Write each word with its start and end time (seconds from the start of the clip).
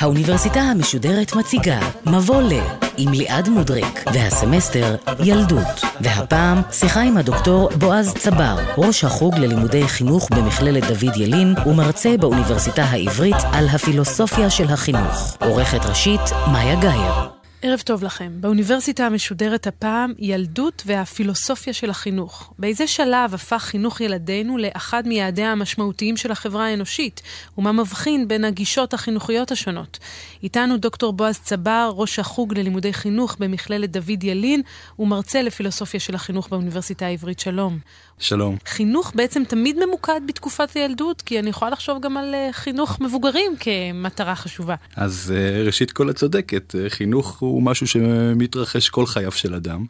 האוניברסיטה 0.00 0.60
המשודרת 0.60 1.36
מציגה 1.36 1.78
מבוא 2.06 2.42
ל 2.42 2.52
עם 2.96 3.12
ליעד 3.12 3.48
מודריק 3.48 4.04
והסמסטר 4.06 4.96
ילדות. 5.24 5.84
והפעם 6.00 6.62
שיחה 6.72 7.00
עם 7.00 7.16
הדוקטור 7.16 7.70
בועז 7.78 8.14
צבר 8.14 8.56
ראש 8.78 9.04
החוג 9.04 9.38
ללימודי 9.38 9.88
חינוך 9.88 10.28
במכללת 10.30 10.84
דוד 10.84 11.16
ילין 11.16 11.54
ומרצה 11.66 12.16
באוניברסיטה 12.20 12.82
העברית 12.82 13.36
על 13.52 13.68
הפילוסופיה 13.68 14.50
של 14.50 14.66
החינוך. 14.72 15.36
עורכת 15.40 15.86
ראשית 15.86 16.20
מאיה 16.52 16.80
גאייר 16.80 17.21
ערב 17.64 17.80
טוב 17.80 18.04
לכם. 18.04 18.32
באוניברסיטה 18.40 19.06
המשודרת 19.06 19.66
הפעם 19.66 20.12
ילדות 20.18 20.82
והפילוסופיה 20.86 21.72
של 21.72 21.90
החינוך. 21.90 22.52
באיזה 22.58 22.86
שלב 22.86 23.34
הפך 23.34 23.62
חינוך 23.62 24.00
ילדינו 24.00 24.58
לאחד 24.58 25.08
מיעדיה 25.08 25.52
המשמעותיים 25.52 26.16
של 26.16 26.32
החברה 26.32 26.66
האנושית, 26.66 27.22
ומה 27.58 27.72
מבחין 27.72 28.28
בין 28.28 28.44
הגישות 28.44 28.94
החינוכיות 28.94 29.52
השונות. 29.52 29.98
איתנו 30.42 30.76
דוקטור 30.76 31.12
בועז 31.12 31.38
צבר, 31.38 31.92
ראש 31.94 32.18
החוג 32.18 32.58
ללימודי 32.58 32.92
חינוך 32.92 33.36
במכללת 33.38 33.90
דוד 33.90 34.24
ילין, 34.24 34.62
ומרצה 34.98 35.42
לפילוסופיה 35.42 36.00
של 36.00 36.14
החינוך 36.14 36.48
באוניברסיטה 36.48 37.06
העברית. 37.06 37.40
שלום. 37.40 37.78
שלום. 38.18 38.56
חינוך 38.66 39.12
בעצם 39.14 39.44
תמיד 39.44 39.76
ממוקד 39.86 40.20
בתקופת 40.26 40.70
הילדות, 40.74 41.22
כי 41.22 41.38
אני 41.38 41.50
יכולה 41.50 41.70
לחשוב 41.70 42.00
גם 42.00 42.16
על 42.16 42.34
uh, 42.34 42.52
חינוך 42.52 43.00
מבוגרים 43.00 43.52
כמטרה 43.60 44.34
חשובה. 44.34 44.74
אז 44.96 45.32
uh, 45.34 45.66
ראשית 45.66 45.92
כל 45.92 46.10
את 46.10 46.16
צודקת, 46.16 46.74
uh, 46.74 46.90
חינוך 46.90 47.38
הוא 47.38 47.62
משהו 47.62 47.86
שמתרחש 47.86 48.88
כל 48.88 49.06
חייו 49.06 49.32
של 49.32 49.54
אדם. 49.54 49.84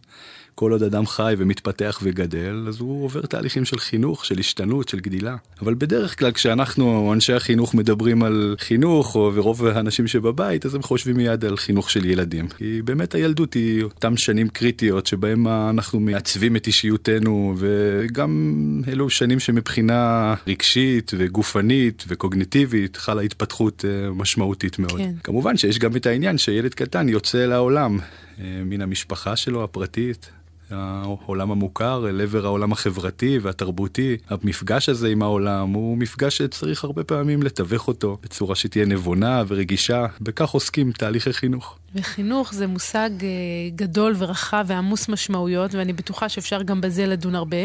כל 0.55 0.73
עוד 0.73 0.83
אדם 0.83 1.07
חי 1.07 1.35
ומתפתח 1.39 2.01
וגדל, 2.03 2.65
אז 2.69 2.81
הוא 2.81 3.05
עובר 3.05 3.21
תהליכים 3.21 3.65
של 3.65 3.79
חינוך, 3.79 4.25
של 4.25 4.39
השתנות, 4.39 4.89
של 4.89 5.01
גדילה. 5.01 5.37
אבל 5.61 5.75
בדרך 5.75 6.19
כלל 6.19 6.33
כשאנחנו, 6.33 7.13
אנשי 7.13 7.33
החינוך, 7.33 7.75
מדברים 7.75 8.23
על 8.23 8.57
חינוך, 8.59 9.15
או 9.15 9.31
ורוב 9.35 9.67
האנשים 9.67 10.07
שבבית, 10.07 10.67
אז 10.67 10.75
הם 10.75 10.83
חושבים 10.83 11.17
מיד 11.17 11.45
על 11.45 11.57
חינוך 11.57 11.91
של 11.91 12.05
ילדים. 12.05 12.49
כי 12.49 12.83
באמת 12.83 13.15
הילדות 13.15 13.55
היא 13.55 13.83
אותם 13.83 14.17
שנים 14.17 14.49
קריטיות 14.49 15.07
שבהם 15.07 15.49
אנחנו 15.49 16.01
מעצבים 16.01 16.57
את 16.57 16.67
אישיותנו, 16.67 17.55
וגם 17.57 18.83
אלו 18.89 19.11
שנים 19.11 19.41
שמבחינה 19.41 20.35
רגשית 20.47 21.13
וגופנית 21.19 22.05
וקוגניטיבית 22.09 22.97
חלה 22.97 23.23
התפתחות 23.23 23.85
אה, 23.85 24.11
משמעותית 24.11 24.79
מאוד. 24.79 24.99
כן. 24.99 25.13
כמובן 25.25 25.57
שיש 25.57 25.79
גם 25.79 25.97
את 25.97 26.07
העניין 26.07 26.39
שילד 26.39 26.75
קטן 26.75 27.09
יוצא 27.09 27.47
לעולם 27.47 27.99
אה, 28.41 28.45
מן 28.65 28.81
המשפחה 28.81 29.37
שלו 29.37 29.65
הפרטית. 29.65 30.31
העולם 30.73 31.51
המוכר 31.51 32.09
אל 32.09 32.21
עבר 32.21 32.47
העולם 32.47 32.73
החברתי 32.73 33.39
והתרבותי. 33.43 34.17
המפגש 34.29 34.89
הזה 34.89 35.09
עם 35.09 35.23
העולם 35.23 35.73
הוא 35.73 35.99
מפגש 35.99 36.39
שצריך 36.39 36.85
הרבה 36.85 37.05
פעמים 37.05 37.43
לתווך 37.43 37.89
אותו 37.89 38.19
בצורה 38.23 38.55
שתהיה 38.55 38.87
נבונה 38.87 39.43
ורגישה, 39.49 40.07
בכך 40.21 40.51
עוסקים 40.51 40.93
תהליכי 40.93 41.33
חינוך. 41.33 41.79
וחינוך 41.95 42.55
זה 42.55 42.67
מושג 42.67 43.11
אה, 43.23 43.29
גדול 43.75 44.15
ורחב 44.19 44.65
ועמוס 44.67 45.09
משמעויות, 45.09 45.75
ואני 45.75 45.93
בטוחה 45.93 46.29
שאפשר 46.29 46.63
גם 46.63 46.81
בזה 46.81 47.07
לדון 47.07 47.35
הרבה, 47.35 47.57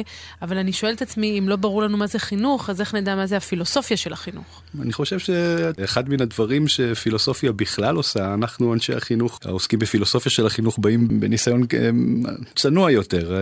אבל 0.42 0.58
אני 0.58 0.74
שואלת 0.74 1.02
עצמי, 1.02 1.40
אם 1.40 1.50
לא 1.50 1.56
ברור 1.56 1.82
לנו 1.82 1.98
מה 1.98 2.08
זה 2.08 2.20
חינוך, 2.20 2.70
אז 2.70 2.82
איך 2.82 2.96
נדע 2.96 3.16
מה 3.16 3.28
זה 3.28 3.38
הפילוסופיה 3.38 3.98
של 3.98 4.14
החינוך? 4.14 4.62
אני 4.82 4.94
חושב 4.94 5.20
שאחד 5.20 6.10
מן 6.10 6.22
הדברים 6.22 6.68
שפילוסופיה 6.68 7.52
בכלל 7.52 7.96
עושה, 7.96 8.34
אנחנו 8.34 8.74
אנשי 8.74 8.94
החינוך, 8.94 9.40
העוסקים 9.46 9.80
בפילוסופיה 9.80 10.32
של 10.32 10.46
החינוך, 10.46 10.80
באים 10.80 11.20
בניסיון 11.20 11.62
אה, 11.74 11.90
צנוע 12.56 12.92
יותר, 12.98 13.36
אה, 13.36 13.40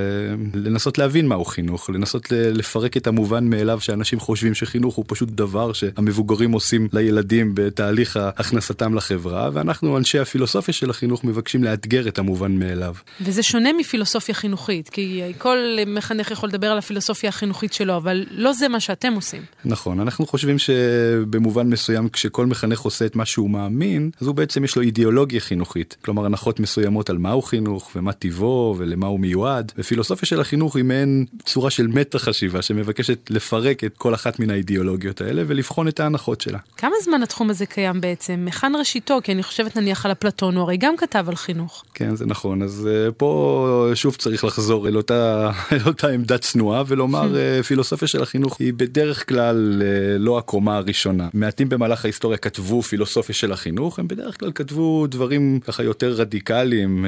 לנסות 0.53 0.97
להבין 0.97 1.27
מהו 1.27 1.45
חינוך, 1.45 1.89
לנסות 1.89 2.27
לפרק 2.31 2.97
את 2.97 3.07
המובן 3.07 3.49
מאליו 3.49 3.79
שאנשים 3.79 4.19
חושבים 4.19 4.53
שחינוך 4.53 4.95
הוא 4.95 5.05
פשוט 5.07 5.29
דבר 5.29 5.73
שהמבוגרים 5.73 6.51
עושים 6.51 6.87
לילדים 6.93 7.51
בתהליך 7.53 8.19
הכנסתם 8.37 8.95
לחברה, 8.95 9.49
ואנחנו 9.53 9.97
אנשי 9.97 10.19
הפילוסופיה 10.19 10.73
של 10.73 10.89
החינוך 10.89 11.23
מבקשים 11.23 11.63
לאתגר 11.63 12.07
את 12.07 12.19
המובן 12.19 12.51
מאליו. 12.51 12.95
וזה 13.21 13.43
שונה 13.43 13.73
מפילוסופיה 13.73 14.35
חינוכית, 14.35 14.89
כי 14.89 15.21
כל 15.37 15.57
מחנך 15.87 16.31
יכול 16.31 16.49
לדבר 16.49 16.67
על 16.67 16.77
הפילוסופיה 16.77 17.29
החינוכית 17.29 17.73
שלו, 17.73 17.97
אבל 17.97 18.25
לא 18.31 18.53
זה 18.53 18.67
מה 18.67 18.79
שאתם 18.79 19.13
עושים. 19.13 19.41
נכון, 19.65 19.99
אנחנו 19.99 20.27
חושבים 20.27 20.59
שבמובן 20.59 21.67
מסוים 21.67 22.09
כשכל 22.09 22.45
מחנך 22.45 22.79
עושה 22.79 23.05
את 23.05 23.15
מה 23.15 23.25
שהוא 23.25 23.49
מאמין, 23.49 24.09
אז 24.21 24.27
הוא 24.27 24.35
בעצם 24.35 24.63
יש 24.63 24.75
לו 24.75 24.81
אידיאולוגיה 24.81 25.39
חינוכית. 25.39 25.97
כלומר 26.01 26.25
הנחות 26.25 26.59
מסוימות 26.59 27.09
על 27.09 27.17
מהו 27.17 27.41
חינוך 27.41 27.91
ומה 27.95 28.11
טיבו 28.13 28.75
ולמה 28.77 29.07
הוא 29.07 29.19
מיועד. 29.19 29.44
ופילוסופיה 29.77 30.27
של 30.27 30.41
החינוך 30.41 30.75
היא 30.75 30.83
מעין 30.85 31.25
צורה 31.45 31.69
של 31.69 31.87
מטה 31.87 32.19
חשיבה 32.19 32.61
שמבקשת 32.61 33.29
לפרק 33.29 33.83
את 33.83 33.97
כל 33.97 34.13
אחת 34.13 34.39
מן 34.39 34.49
האידיאולוגיות 34.49 35.21
האלה 35.21 35.43
ולבחון 35.47 35.87
את 35.87 35.99
ההנחות 35.99 36.41
שלה. 36.41 36.59
כמה 36.77 36.95
זמן 37.03 37.23
התחום 37.23 37.49
הזה 37.49 37.65
קיים 37.65 38.01
בעצם? 38.01 38.43
היכן 38.45 38.73
ראשיתו? 38.79 39.19
כי 39.23 39.31
אני 39.31 39.43
חושבת 39.43 39.77
נניח 39.77 40.05
על 40.05 40.11
אפלטון 40.11 40.57
הרי 40.57 40.77
גם 40.77 40.97
כתב 40.97 41.25
על 41.27 41.35
חינוך. 41.35 41.83
כן, 41.93 42.15
זה 42.15 42.25
נכון. 42.25 42.61
אז 42.61 42.89
uh, 43.09 43.11
פה 43.11 43.91
שוב 43.93 44.15
צריך 44.15 44.45
לחזור 44.45 44.87
אל 44.87 44.97
אותה, 44.97 45.51
אל 45.71 45.87
אותה 45.87 46.07
עמדה 46.07 46.37
צנועה 46.37 46.83
ולומר 46.87 47.33
uh, 47.33 47.63
פילוסופיה 47.67 48.07
של 48.07 48.23
החינוך 48.23 48.59
היא 48.59 48.73
בדרך 48.73 49.29
כלל 49.29 49.81
uh, 49.81 50.19
לא 50.19 50.37
הקומה 50.37 50.77
הראשונה. 50.77 51.29
מעטים 51.33 51.69
במהלך 51.69 52.05
ההיסטוריה 52.05 52.37
כתבו 52.37 52.81
פילוסופיה 52.81 53.35
של 53.35 53.51
החינוך, 53.51 53.99
הם 53.99 54.07
בדרך 54.07 54.39
כלל 54.39 54.51
כתבו 54.55 55.07
דברים 55.07 55.59
ככה 55.59 55.83
יותר 55.83 56.11
רדיקליים. 56.11 57.05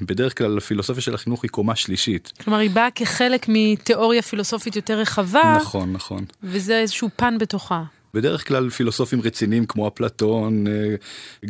בדרך 0.00 0.38
כלל 0.38 0.58
הפילוסופיה 0.58 1.02
של 1.02 1.14
החינוך 1.14 1.42
היא 1.42 1.47
קומה 1.48 1.76
שלישית. 1.76 2.32
כלומר, 2.44 2.58
היא 2.58 2.70
באה 2.70 2.90
כחלק 2.90 3.46
מתיאוריה 3.48 4.22
פילוסופית 4.22 4.76
יותר 4.76 4.98
רחבה. 4.98 5.56
נכון, 5.60 5.92
נכון. 5.92 6.24
וזה 6.42 6.78
איזשהו 6.78 7.08
פן 7.16 7.38
בתוכה. 7.38 7.82
בדרך 8.14 8.48
כלל 8.48 8.70
פילוסופים 8.70 9.20
רציניים 9.20 9.66
כמו 9.66 9.88
אפלטון, 9.88 10.66
אה, 10.66 10.94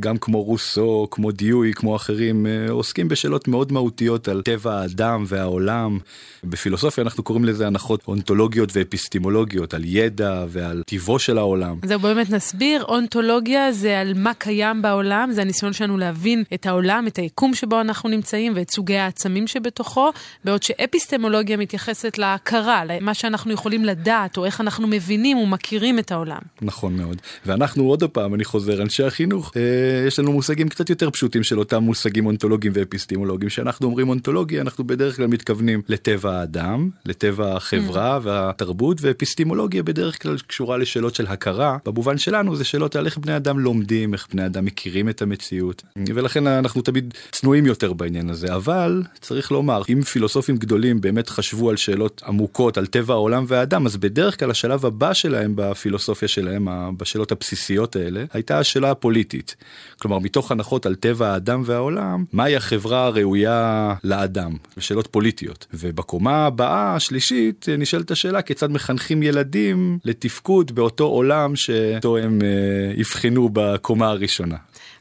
גם 0.01 0.19
כמו 0.19 0.43
רוסו, 0.43 1.09
כמו 1.11 1.31
דיואי, 1.31 1.73
כמו 1.73 1.97
אחרים, 1.97 2.47
אה, 2.47 2.71
עוסקים 2.71 3.09
בשאלות 3.09 3.49
מאוד 3.49 3.73
מהותיות 3.73 4.29
על 4.29 4.43
טבע 4.43 4.81
האדם 4.81 5.25
והעולם. 5.27 5.99
בפילוסופיה 6.45 7.05
אנחנו 7.05 7.23
קוראים 7.23 7.45
לזה 7.45 7.67
הנחות 7.67 8.03
אונתולוגיות 8.09 8.71
ואפיסטימולוגיות, 8.73 9.75
על 9.75 9.83
ידע 9.85 10.45
ועל 10.49 10.83
טיבו 10.87 11.19
של 11.19 11.39
העולם. 11.39 11.79
זהו, 11.85 12.01
באמת 12.01 12.31
נסביר, 12.31 12.85
אונתולוגיה 12.85 13.73
זה 13.73 14.01
על 14.01 14.13
מה 14.17 14.35
קיים 14.35 14.83
בעולם, 14.83 15.33
זה 15.33 15.41
הניסיון 15.43 15.73
שלנו 15.73 15.99
להבין 15.99 16.45
את 16.55 16.67
העולם, 16.67 17.07
את 17.07 17.17
היקום 17.17 17.55
שבו 17.55 17.81
אנחנו 17.81 18.09
נמצאים 18.09 18.53
ואת 18.57 18.71
סוגי 18.71 18.97
העצמים 18.97 19.47
שבתוכו, 19.47 20.11
בעוד 20.45 20.63
שאפיסטמולוגיה 20.63 21.57
מתייחסת 21.57 22.19
להכרה, 22.19 22.85
למה 22.85 23.15
שאנחנו 23.15 23.53
יכולים 23.53 23.85
לדעת, 23.85 24.37
או 24.37 24.45
איך 24.45 24.61
אנחנו 24.61 24.87
מבינים 24.89 25.39
ומכירים 25.39 25.99
את 25.99 26.13
העולם. 26.13 26.48
נכון 26.63 26.97
מאוד. 26.97 27.17
ואנחנו 27.47 27.85
עוד 27.85 28.05
פעם, 28.05 28.35
אני 28.35 28.45
חוזר, 28.45 28.83
אנשי 28.83 29.05
החינוך, 29.05 29.53
אה, 29.57 30.07
יש 30.07 30.19
לנו 30.19 30.33
מושגים 30.33 30.69
קצת 30.69 30.91
יותר 30.91 31.11
פשוטים 31.11 31.43
של 31.43 31.59
אותם 31.59 31.83
מושגים 31.83 32.27
אונתולוגיים 32.27 32.73
ואפיסטימולוגיים. 32.77 33.49
כשאנחנו 33.49 33.87
אומרים 33.87 34.09
אונתולוגיה, 34.09 34.61
אנחנו 34.61 34.87
בדרך 34.87 35.17
כלל 35.17 35.27
מתכוונים 35.27 35.83
לטבע 35.89 36.41
האדם, 36.41 36.91
לטבע 37.07 37.57
החברה 37.57 38.17
mm. 38.17 38.21
והתרבות, 38.23 38.99
ואפיסטימולוגיה 39.01 39.83
בדרך 39.83 40.23
כלל 40.23 40.37
קשורה 40.47 40.77
לשאלות 40.77 41.15
של 41.15 41.27
הכרה. 41.27 41.77
במובן 41.85 42.19
שלנו 42.19 42.57
זה 42.57 42.65
שאלות 42.65 42.97
על 42.97 43.07
איך 43.07 43.19
בני 43.19 43.37
אדם 43.37 43.59
לומדים, 43.59 44.15
איך 44.15 44.27
בני 44.33 44.47
אדם 44.47 44.65
מכירים 44.65 45.09
את 45.09 45.23
המציאות. 45.23 45.83
ולכן 46.15 46.47
אנחנו 46.47 46.83
תמיד 46.83 47.15
צנועים 47.33 47.67
יותר 47.67 47.93
בעניין 47.93 48.31
הזה. 48.31 48.55
אבל 48.55 49.03
צריך 49.21 49.53
לומר, 49.53 49.83
אם 49.89 50.03
פילוסופים 50.03 50.57
גדולים 50.57 51.01
באמת 51.01 51.29
חשבו 51.29 51.71
על 51.71 51.77
שאלות 51.77 52.23
עמוקות 52.27 52.79
על 52.79 52.87
טבע 52.87 53.15
העולם 53.15 53.45
והאדם, 53.49 53.87
אז 53.87 53.97
בדרך 53.97 54.39
כלל 54.39 54.51
השלב 54.51 54.87
הבא 54.87 55.13
שלהם 55.13 55.53
בפילוסופיה 55.57 56.29
שלהם, 56.29 56.48
בשאלות 56.97 57.33
הבסיסיות 57.33 57.97
האלה, 57.97 58.25
הייתה 58.33 58.59
השאלה 58.59 58.91
הפוליטית. 58.91 59.57
כלומר, 60.01 60.19
מתוך 60.19 60.53
הנחות 60.53 60.87
על 60.87 60.95
טבע 60.95 61.33
האדם 61.33 61.63
והעולם, 61.65 62.25
מהי 62.33 62.57
החברה 62.57 63.07
הראויה 63.07 63.95
לאדם? 64.05 64.53
שאלות 64.79 65.07
פוליטיות. 65.07 65.67
ובקומה 65.75 66.47
הבאה, 66.47 66.95
השלישית, 66.95 67.67
נשאלת 67.79 68.11
השאלה 68.11 68.43
כיצד 68.43 68.71
מחנכים 68.71 69.23
ילדים 69.23 69.99
לתפקוד 70.05 70.75
באותו 70.75 71.05
עולם 71.05 71.57
שאותו 71.57 72.17
הם 72.17 72.39
אה, 72.43 72.93
יבחנו 72.97 73.49
בקומה 73.53 74.09
הראשונה. 74.09 74.57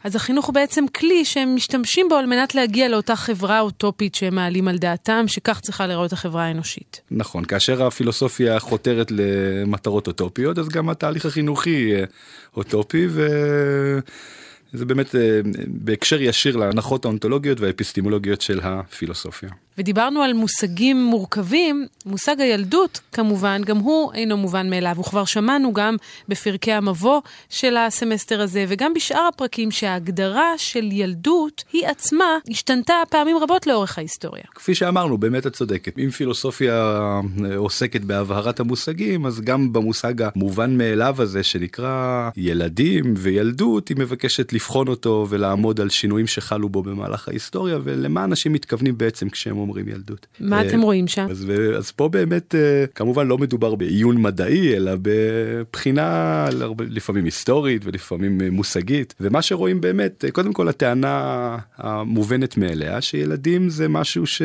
אז 0.08 0.16
החינוך 0.16 0.46
הוא 0.46 0.54
בעצם 0.54 0.86
כלי 0.96 1.26
שהם 1.26 1.56
משתמשים 1.56 2.10
בו 2.10 2.16
על 2.16 2.26
מנת 2.26 2.56
להגיע 2.56 2.88
לאותה 2.88 3.16
חברה 3.16 3.60
אוטופית 3.60 4.16
שהם 4.16 4.36
מעלים 4.36 4.68
על 4.68 4.78
דעתם, 4.78 5.28
שכך 5.28 5.60
צריכה 5.60 5.88
לראות 5.88 6.14
החברה 6.14 6.44
האנושית. 6.44 7.02
נכון, 7.12 7.46
כאשר 7.46 7.84
הפילוסופיה 7.84 8.60
חותרת 8.60 9.12
למטרות 9.12 10.08
אוטופיות, 10.08 10.60
אז 10.60 10.70
גם 10.70 10.90
התהליך 10.90 11.26
החינוכי 11.26 11.92
אוטופי, 12.58 13.08
ו... 13.10 13.28
זה 14.74 14.86
באמת 14.86 15.16
בהקשר 15.68 16.22
ישיר 16.22 16.56
להנחות 16.56 17.06
האונתולוגיות 17.06 17.60
והאפיסטימולוגיות 17.60 18.42
של 18.42 18.60
הפילוסופיה. 18.64 19.50
ודיברנו 19.78 20.22
על 20.22 20.34
מושגים 20.34 21.04
מורכבים, 21.06 21.86
מושג 22.06 22.42
הילדות 22.42 23.00
כמובן, 23.12 23.62
גם 23.66 23.78
הוא 23.78 24.14
אינו 24.14 24.38
מובן 24.38 24.70
מאליו. 24.70 24.96
וכבר 25.00 25.26
שמענו 25.26 25.74
גם 25.74 25.96
בפרקי 26.28 26.72
המבוא 26.72 27.22
של 27.50 27.78
הסמסטר 27.78 28.42
הזה, 28.42 28.66
וגם 28.68 28.94
בשאר 28.94 29.28
הפרקים 29.34 29.72
שההגדרה 29.72 30.54
של 30.58 30.90
ילדות 30.92 31.64
היא 31.74 31.88
עצמה 31.88 32.38
השתנתה 32.50 32.94
פעמים 33.10 33.38
רבות 33.38 33.68
לאורך 33.68 33.98
ההיסטוריה. 33.98 34.44
כפי 34.56 34.76
שאמרנו, 34.76 35.18
באמת 35.18 35.48
את 35.48 35.54
צודקת. 35.54 36.00
אם 36.00 36.10
פילוסופיה 36.10 36.74
אה, 37.46 37.58
עוסקת 37.58 38.02
בהבהרת 38.02 38.60
המושגים, 38.60 39.26
אז 39.26 39.42
גם 39.42 39.74
במושג 39.74 40.14
המובן 40.22 40.78
מאליו 40.78 41.22
הזה 41.22 41.44
שנקרא 41.44 42.30
ילדים 42.38 43.14
וילדות, 43.18 43.88
היא 43.88 43.98
מבקשת 43.98 44.54
לבחון 44.54 44.88
אותו 44.88 45.26
ולעמוד 45.30 45.82
על 45.82 45.90
שינויים 45.90 46.28
שחלו 46.28 46.70
בו 46.70 46.84
במהלך 46.84 47.28
ההיסטוריה, 47.28 47.78
ולמה 47.84 48.24
אנשים 48.24 48.54
מתכוונים 48.54 48.98
בעצם 48.98 49.30
כשהם 49.30 49.67
אומרים 49.68 49.88
ילדות. 49.88 50.28
מה 50.40 50.62
אתם 50.62 50.82
רואים 50.82 51.08
שם? 51.08 51.28
אז, 51.30 51.52
אז 51.78 51.92
פה 51.92 52.10
באמת, 52.10 52.56
אה, 52.56 52.86
כמובן 52.96 53.28
לא 53.28 53.38
מדובר 53.38 53.76
בעיון 53.76 54.22
מדעי, 54.22 54.76
אלא 54.76 54.92
בבחינה 55.02 56.46
לפעמים 56.80 57.26
היסטורית 57.26 57.82
ולפעמים 57.86 58.42
אה, 58.42 58.50
מושגית, 58.52 59.14
ומה 59.20 59.42
שרואים 59.42 59.82
באמת, 59.82 60.26
קודם 60.32 60.54
כל 60.54 60.68
הטענה 60.68 61.58
המובנת 61.78 62.58
מאליה, 62.58 63.02
שילדים 63.02 63.70
זה 63.70 63.88
משהו 63.88 64.28
ש... 64.28 64.42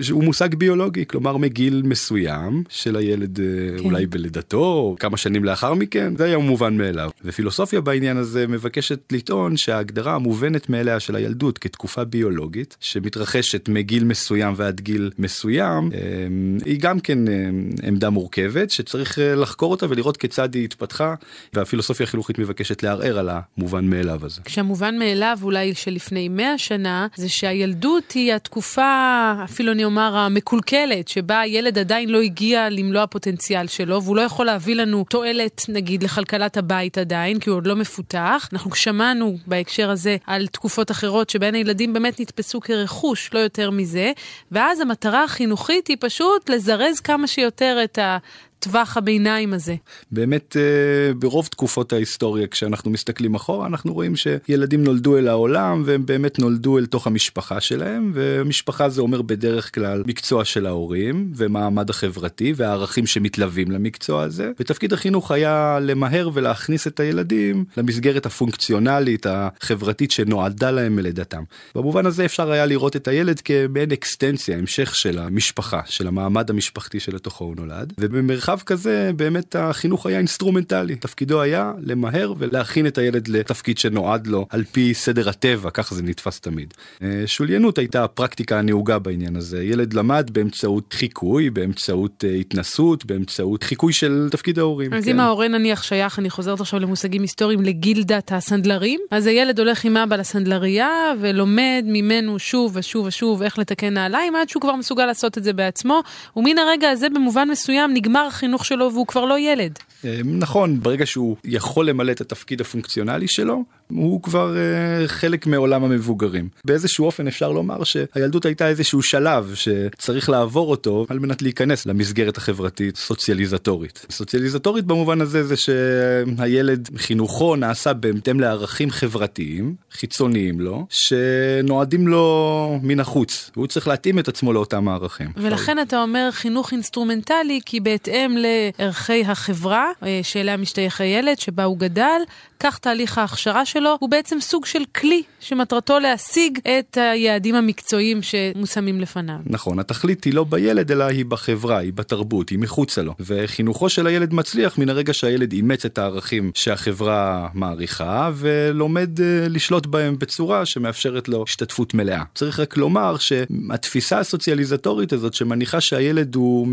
שהוא 0.00 0.24
מושג 0.24 0.54
ביולוגי, 0.54 1.06
כלומר 1.06 1.36
מגיל 1.36 1.82
מסוים 1.84 2.62
של 2.68 2.96
הילד 2.96 3.36
כן. 3.36 3.84
אולי 3.84 4.06
בלידתו, 4.06 4.96
כמה 5.00 5.16
שנים 5.16 5.44
לאחר 5.44 5.74
מכן, 5.74 6.16
זה 6.16 6.24
היה 6.24 6.38
מובן 6.38 6.76
מאליו. 6.76 7.10
ופילוסופיה 7.24 7.80
בעניין 7.80 8.16
הזה 8.16 8.46
מבקשת 8.46 9.12
לטעון 9.12 9.56
שההגדרה 9.56 10.14
המובנת 10.14 10.70
מאליה 10.70 11.00
של 11.00 11.16
הילדות 11.16 11.58
כתקופה 11.58 12.04
ביולוגית, 12.04 12.76
שמתרחשת 12.80 13.68
מגיל 13.68 14.04
מסוים 14.04 14.51
ועד 14.56 14.80
גיל 14.80 15.10
מסוים, 15.18 15.90
אמ, 15.92 16.58
היא 16.64 16.80
גם 16.80 17.00
כן 17.00 17.28
אמ, 17.28 17.70
עמדה 17.82 18.10
מורכבת, 18.10 18.70
שצריך 18.70 19.18
אה, 19.18 19.34
לחקור 19.34 19.70
אותה 19.70 19.86
ולראות 19.88 20.16
כיצד 20.16 20.54
היא 20.54 20.64
התפתחה, 20.64 21.14
והפילוסופיה 21.52 22.04
החינוכית 22.04 22.38
מבקשת 22.38 22.82
לערער 22.82 23.18
על 23.18 23.30
המובן 23.32 23.84
מאליו 23.84 24.24
הזה. 24.24 24.40
כשהמובן 24.44 24.98
מאליו 24.98 25.38
אולי 25.42 25.74
שלפני 25.74 26.28
100 26.28 26.58
שנה, 26.58 27.06
זה 27.16 27.28
שהילדות 27.28 28.12
היא 28.12 28.34
התקופה, 28.34 29.32
אפילו 29.44 29.72
אני 29.72 29.84
אומר, 29.84 30.16
המקולקלת, 30.16 31.08
שבה 31.08 31.40
הילד 31.40 31.78
עדיין 31.78 32.08
לא 32.08 32.20
הגיע 32.20 32.70
למלוא 32.70 33.02
הפוטנציאל 33.02 33.66
שלו, 33.66 34.02
והוא 34.02 34.16
לא 34.16 34.20
יכול 34.20 34.46
להביא 34.46 34.74
לנו 34.74 35.04
תועלת, 35.08 35.62
נגיד, 35.68 36.02
לכלכלת 36.02 36.56
הבית 36.56 36.98
עדיין, 36.98 37.38
כי 37.38 37.50
הוא 37.50 37.56
עוד 37.56 37.66
לא 37.66 37.76
מפותח. 37.76 38.48
אנחנו 38.52 38.74
שמענו 38.74 39.36
בהקשר 39.46 39.90
הזה 39.90 40.16
על 40.26 40.46
תקופות 40.46 40.90
אחרות 40.90 41.30
שבהן 41.30 41.54
הילדים 41.54 41.92
באמת 41.92 42.20
נתפסו 42.20 42.60
כרכוש, 42.60 43.30
לא 43.34 43.38
יותר 43.38 43.70
מזה, 43.70 44.12
ואז 44.50 44.80
המטרה 44.80 45.24
החינוכית 45.24 45.86
היא 45.86 45.96
פשוט 46.00 46.50
לזרז 46.50 47.00
כמה 47.00 47.26
שיותר 47.26 47.80
את 47.84 47.98
ה... 47.98 48.18
טווח 48.62 48.96
הביניים 48.96 49.54
הזה. 49.54 49.74
באמת 50.10 50.56
אה, 50.56 51.14
ברוב 51.14 51.46
תקופות 51.46 51.92
ההיסטוריה 51.92 52.46
כשאנחנו 52.46 52.90
מסתכלים 52.90 53.34
אחורה 53.34 53.66
אנחנו 53.66 53.94
רואים 53.94 54.14
שילדים 54.16 54.84
נולדו 54.84 55.18
אל 55.18 55.28
העולם 55.28 55.82
והם 55.86 56.06
באמת 56.06 56.38
נולדו 56.38 56.78
אל 56.78 56.86
תוך 56.86 57.06
המשפחה 57.06 57.60
שלהם 57.60 58.12
ומשפחה 58.14 58.88
זה 58.88 59.00
אומר 59.00 59.22
בדרך 59.22 59.74
כלל 59.74 60.02
מקצוע 60.06 60.44
של 60.44 60.66
ההורים 60.66 61.32
ומעמד 61.36 61.90
החברתי 61.90 62.52
והערכים 62.56 63.06
שמתלווים 63.06 63.70
למקצוע 63.70 64.22
הזה 64.22 64.50
ותפקיד 64.60 64.92
החינוך 64.92 65.30
היה 65.30 65.78
למהר 65.82 66.30
ולהכניס 66.34 66.86
את 66.86 67.00
הילדים 67.00 67.64
למסגרת 67.76 68.26
הפונקציונלית 68.26 69.26
החברתית 69.28 70.10
שנועדה 70.10 70.70
להם 70.70 70.96
מלידתם. 70.96 71.42
במובן 71.74 72.06
הזה 72.06 72.24
אפשר 72.24 72.50
היה 72.50 72.66
לראות 72.66 72.96
את 72.96 73.08
הילד 73.08 73.40
כמעין 73.40 73.92
אקסטנציה 73.92 74.58
המשך 74.58 74.94
של 74.94 75.18
המשפחה 75.18 75.80
של 75.86 76.06
המעמד 76.06 76.50
המשפחתי 76.50 77.00
שלתוכו 77.00 77.44
הוא 77.44 77.56
נולד 77.56 77.92
ובמרחב 78.00 78.51
במרחב 78.52 78.64
כזה 78.66 79.10
באמת 79.16 79.56
החינוך 79.56 80.06
היה 80.06 80.18
אינסטרומנטלי 80.18 80.96
תפקידו 80.96 81.40
היה 81.40 81.72
למהר 81.78 82.34
ולהכין 82.38 82.86
את 82.86 82.98
הילד 82.98 83.28
לתפקיד 83.28 83.78
שנועד 83.78 84.26
לו 84.26 84.46
על 84.50 84.64
פי 84.64 84.94
סדר 84.94 85.28
הטבע 85.28 85.70
ככה 85.70 85.94
זה 85.94 86.02
נתפס 86.02 86.40
תמיד. 86.40 86.74
אה, 87.02 87.22
שוליינות 87.26 87.78
הייתה 87.78 88.04
הפרקטיקה 88.04 88.58
הנהוגה 88.58 88.98
בעניין 88.98 89.36
הזה 89.36 89.64
ילד 89.64 89.94
למד 89.94 90.30
באמצעות 90.32 90.92
חיקוי 90.92 91.50
באמצעות 91.50 92.24
אה, 92.24 92.34
התנסות 92.34 93.04
באמצעות 93.04 93.62
חיקוי 93.62 93.92
של 93.92 94.28
תפקיד 94.30 94.58
ההורים. 94.58 94.94
אז 94.94 95.04
כן. 95.04 95.10
אם 95.10 95.20
ההורה 95.20 95.48
נניח 95.48 95.82
שייך 95.82 96.18
אני 96.18 96.30
חוזרת 96.30 96.60
עכשיו 96.60 96.80
למושגים 96.80 97.22
היסטוריים 97.22 97.62
לגילדת 97.62 98.32
הסנדלרים 98.32 99.00
אז 99.10 99.26
הילד 99.26 99.58
הולך 99.58 99.84
עם 99.84 99.96
אבא 99.96 100.16
לסנדלרייה 100.16 101.12
ולומד 101.20 101.84
ממנו 101.86 102.38
שוב 102.38 102.76
ושוב 102.76 103.06
ושוב 103.06 103.42
איך 103.42 103.58
לתקן 103.58 103.94
נעליים 103.94 104.36
עד 104.36 104.48
שהוא 104.48 104.60
כבר 104.60 104.76
מסוגל 104.76 105.06
לעשות 105.06 105.38
את 105.38 105.44
זה 105.44 105.52
בעצמו 105.52 106.02
ומן 106.36 106.58
הרגע 106.58 106.90
הזה 106.90 107.08
במובן 107.08 107.48
מסוים 107.48 107.94
נגמר 107.94 108.30
החינוך 108.42 108.64
שלו 108.64 108.92
והוא 108.92 109.06
כבר 109.06 109.24
לא 109.24 109.38
ילד. 109.38 109.78
אה, 110.04 110.20
נכון, 110.24 110.80
ברגע 110.80 111.06
שהוא 111.06 111.36
יכול 111.44 111.88
למלא 111.88 112.12
את 112.12 112.20
התפקיד 112.20 112.60
הפונקציונלי 112.60 113.28
שלו, 113.28 113.64
הוא 113.94 114.22
כבר 114.22 114.54
uh, 114.54 115.08
חלק 115.08 115.46
מעולם 115.46 115.84
המבוגרים. 115.84 116.48
באיזשהו 116.64 117.06
אופן 117.06 117.26
אפשר 117.26 117.52
לומר 117.52 117.84
שהילדות 117.84 118.46
הייתה 118.46 118.68
איזשהו 118.68 119.02
שלב 119.02 119.54
שצריך 119.54 120.28
לעבור 120.28 120.70
אותו 120.70 121.06
על 121.08 121.18
מנת 121.18 121.42
להיכנס 121.42 121.86
למסגרת 121.86 122.36
החברתית 122.36 122.96
סוציאליזטורית. 122.96 124.06
סוציאליזטורית 124.10 124.84
במובן 124.84 125.20
הזה 125.20 125.44
זה 125.44 125.54
שהילד 125.56 126.88
חינוכו 126.96 127.56
נעשה 127.56 127.92
בהתאם 127.92 128.40
לערכים 128.40 128.90
חברתיים 128.90 129.74
חיצוניים 129.92 130.60
לו 130.60 130.86
שנועדים 130.90 132.08
לו 132.08 132.78
מן 132.82 133.00
החוץ 133.00 133.50
והוא 133.56 133.66
צריך 133.66 133.88
להתאים 133.88 134.18
את 134.18 134.28
עצמו 134.28 134.52
לאותם 134.52 134.88
הערכים. 134.88 135.28
ולכן 135.36 135.78
אתה 135.78 136.02
אומר 136.02 136.28
חינוך 136.32 136.72
אינסטרומנטלי 136.72 137.60
כי 137.66 137.80
בהתאם 137.80 138.36
לערכי 138.38 139.24
החברה 139.24 139.90
אה, 140.02 140.20
שאליה 140.22 140.56
משתייך 140.56 141.00
הילד 141.00 141.38
שבה 141.38 141.64
הוא 141.64 141.78
גדל 141.78 142.20
כך 142.62 142.78
תהליך 142.78 143.18
ההכשרה 143.18 143.66
שלו 143.66 143.96
הוא 144.00 144.10
בעצם 144.10 144.40
סוג 144.40 144.66
של 144.66 144.82
כלי 144.94 145.22
שמטרתו 145.40 145.98
להשיג 145.98 146.58
את 146.78 146.96
היעדים 147.00 147.54
המקצועיים 147.54 148.20
שמושמים 148.22 149.00
לפניו. 149.00 149.36
נכון, 149.46 149.78
התכלית 149.78 150.24
היא 150.24 150.34
לא 150.34 150.44
בילד 150.44 150.92
אלא 150.92 151.04
היא 151.04 151.24
בחברה, 151.24 151.78
היא 151.78 151.92
בתרבות, 151.92 152.48
היא 152.48 152.58
מחוצה 152.58 153.02
לו. 153.02 153.14
וחינוכו 153.20 153.88
של 153.88 154.06
הילד 154.06 154.34
מצליח 154.34 154.78
מן 154.78 154.88
הרגע 154.88 155.14
שהילד 155.14 155.52
אימץ 155.52 155.84
את 155.84 155.98
הערכים 155.98 156.50
שהחברה 156.54 157.48
מעריכה 157.54 158.30
ולומד 158.34 159.18
אה, 159.18 159.22
לשלוט 159.48 159.86
בהם 159.86 160.18
בצורה 160.18 160.66
שמאפשרת 160.66 161.28
לו 161.28 161.44
השתתפות 161.48 161.94
מלאה. 161.94 162.22
צריך 162.34 162.60
רק 162.60 162.76
לומר 162.76 163.16
שהתפיסה 163.18 164.18
הסוציאליזטורית 164.18 165.12
הזאת 165.12 165.34
שמניחה 165.34 165.80
שהילד 165.80 166.34
הוא 166.34 166.66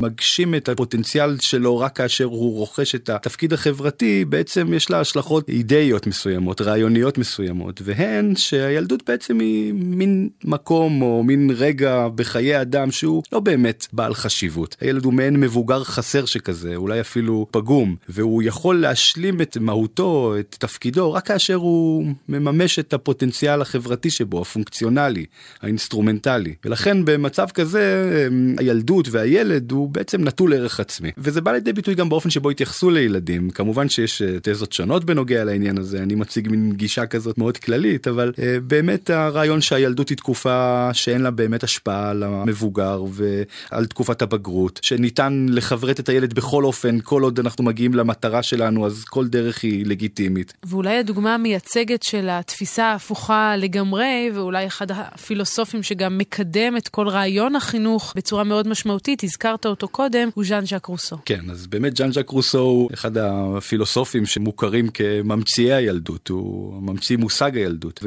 מגשים 0.00 0.54
את 0.54 0.68
הפוטנציאל 0.68 1.36
שלו 1.40 1.78
רק 1.78 1.96
כאשר 1.96 2.24
הוא 2.24 2.56
רוכש 2.56 2.94
את 2.94 3.08
התפקיד 3.08 3.52
החברתי, 3.52 4.24
בעצם 4.24 4.74
יש 4.74 4.90
לה 4.90 5.00
השלכות 5.00 5.35
השלכות 5.36 5.48
אידאיות 5.48 6.06
מסוימות, 6.06 6.60
רעיוניות 6.60 7.18
מסוימות, 7.18 7.80
והן 7.84 8.36
שהילדות 8.36 9.02
בעצם 9.06 9.40
היא 9.40 9.72
מין 9.74 10.28
מקום 10.44 11.02
או 11.02 11.22
מין 11.22 11.50
רגע 11.56 12.08
בחיי 12.14 12.60
אדם 12.60 12.90
שהוא 12.90 13.22
לא 13.32 13.40
באמת 13.40 13.86
בעל 13.92 14.14
חשיבות. 14.14 14.76
הילד 14.80 15.04
הוא 15.04 15.12
מעין 15.12 15.40
מבוגר 15.40 15.84
חסר 15.84 16.24
שכזה, 16.24 16.76
אולי 16.76 17.00
אפילו 17.00 17.46
פגום, 17.50 17.96
והוא 18.08 18.42
יכול 18.42 18.80
להשלים 18.80 19.40
את 19.40 19.56
מהותו, 19.60 20.34
את 20.40 20.56
תפקידו, 20.58 21.12
רק 21.12 21.26
כאשר 21.26 21.54
הוא 21.54 22.06
מממש 22.28 22.78
את 22.78 22.94
הפוטנציאל 22.94 23.62
החברתי 23.62 24.10
שבו, 24.10 24.40
הפונקציונלי, 24.40 25.26
האינסטרומנטלי. 25.62 26.54
ולכן 26.64 27.04
במצב 27.04 27.46
כזה 27.54 27.82
הילדות 28.58 29.08
והילד 29.10 29.72
הוא 29.72 29.88
בעצם 29.88 30.24
נטול 30.24 30.54
ערך 30.54 30.80
עצמי. 30.80 31.10
וזה 31.18 31.40
בא 31.40 31.52
לידי 31.52 31.72
ביטוי 31.72 31.94
גם 31.94 32.08
באופן 32.08 32.30
שבו 32.30 32.50
התייחסו 32.50 32.90
לילדים. 32.90 33.50
כמובן 33.50 33.88
שיש 33.88 34.22
אה, 34.22 34.36
תזות 34.42 34.72
שונות 34.72 35.04
בנוגע 35.04 35.25
בנוגע 35.26 35.44
לעניין 35.44 35.78
הזה 35.78 36.02
אני 36.02 36.14
מציג 36.14 36.48
מין 36.48 36.72
גישה 36.72 37.06
כזאת 37.06 37.38
מאוד 37.38 37.56
כללית 37.56 38.08
אבל 38.08 38.32
אה, 38.36 38.40
באמת 38.62 39.10
הרעיון 39.10 39.60
שהילדות 39.60 40.08
היא 40.08 40.16
תקופה 40.16 40.88
שאין 40.92 41.22
לה 41.22 41.30
באמת 41.30 41.64
השפעה 41.64 42.10
על 42.10 42.22
המבוגר 42.22 43.04
ועל 43.10 43.86
תקופת 43.86 44.22
הבגרות 44.22 44.80
שניתן 44.82 45.46
לכברת 45.48 46.00
את 46.00 46.08
הילד 46.08 46.34
בכל 46.34 46.64
אופן 46.64 46.98
כל 47.00 47.22
עוד 47.22 47.40
אנחנו 47.40 47.64
מגיעים 47.64 47.94
למטרה 47.94 48.42
שלנו 48.42 48.86
אז 48.86 49.04
כל 49.04 49.26
דרך 49.26 49.62
היא 49.62 49.86
לגיטימית. 49.86 50.52
ואולי 50.64 50.98
הדוגמה 50.98 51.34
המייצגת 51.34 52.02
של 52.02 52.28
התפיסה 52.30 52.84
ההפוכה 52.84 53.56
לגמרי 53.56 54.30
ואולי 54.34 54.66
אחד 54.66 54.90
הפילוסופים 54.90 55.82
שגם 55.82 56.18
מקדם 56.18 56.76
את 56.76 56.88
כל 56.88 57.08
רעיון 57.08 57.56
החינוך 57.56 58.12
בצורה 58.16 58.44
מאוד 58.44 58.68
משמעותית 58.68 59.24
הזכרת 59.24 59.66
אותו 59.66 59.88
קודם 59.88 60.28
הוא 60.34 60.44
ז'אן 60.44 60.66
ז'אק 60.66 60.86
רוסו. 60.86 61.16
כן 61.24 61.50
אז 61.50 61.66
באמת 61.66 61.96
ז'אן 61.96 62.12
ז'אק 62.12 62.30
רוסו 62.30 62.58
הוא 62.58 62.90
אחד 62.94 63.16
הפילוסופים 63.18 64.26
שמוכרים 64.26 64.88
כ... 64.94 65.00
ממציאי 65.24 65.72
הילדות, 65.72 66.28
הוא 66.28 66.82
ממציא 66.82 67.16
מושג 67.16 67.56
הילדות. 67.56 68.04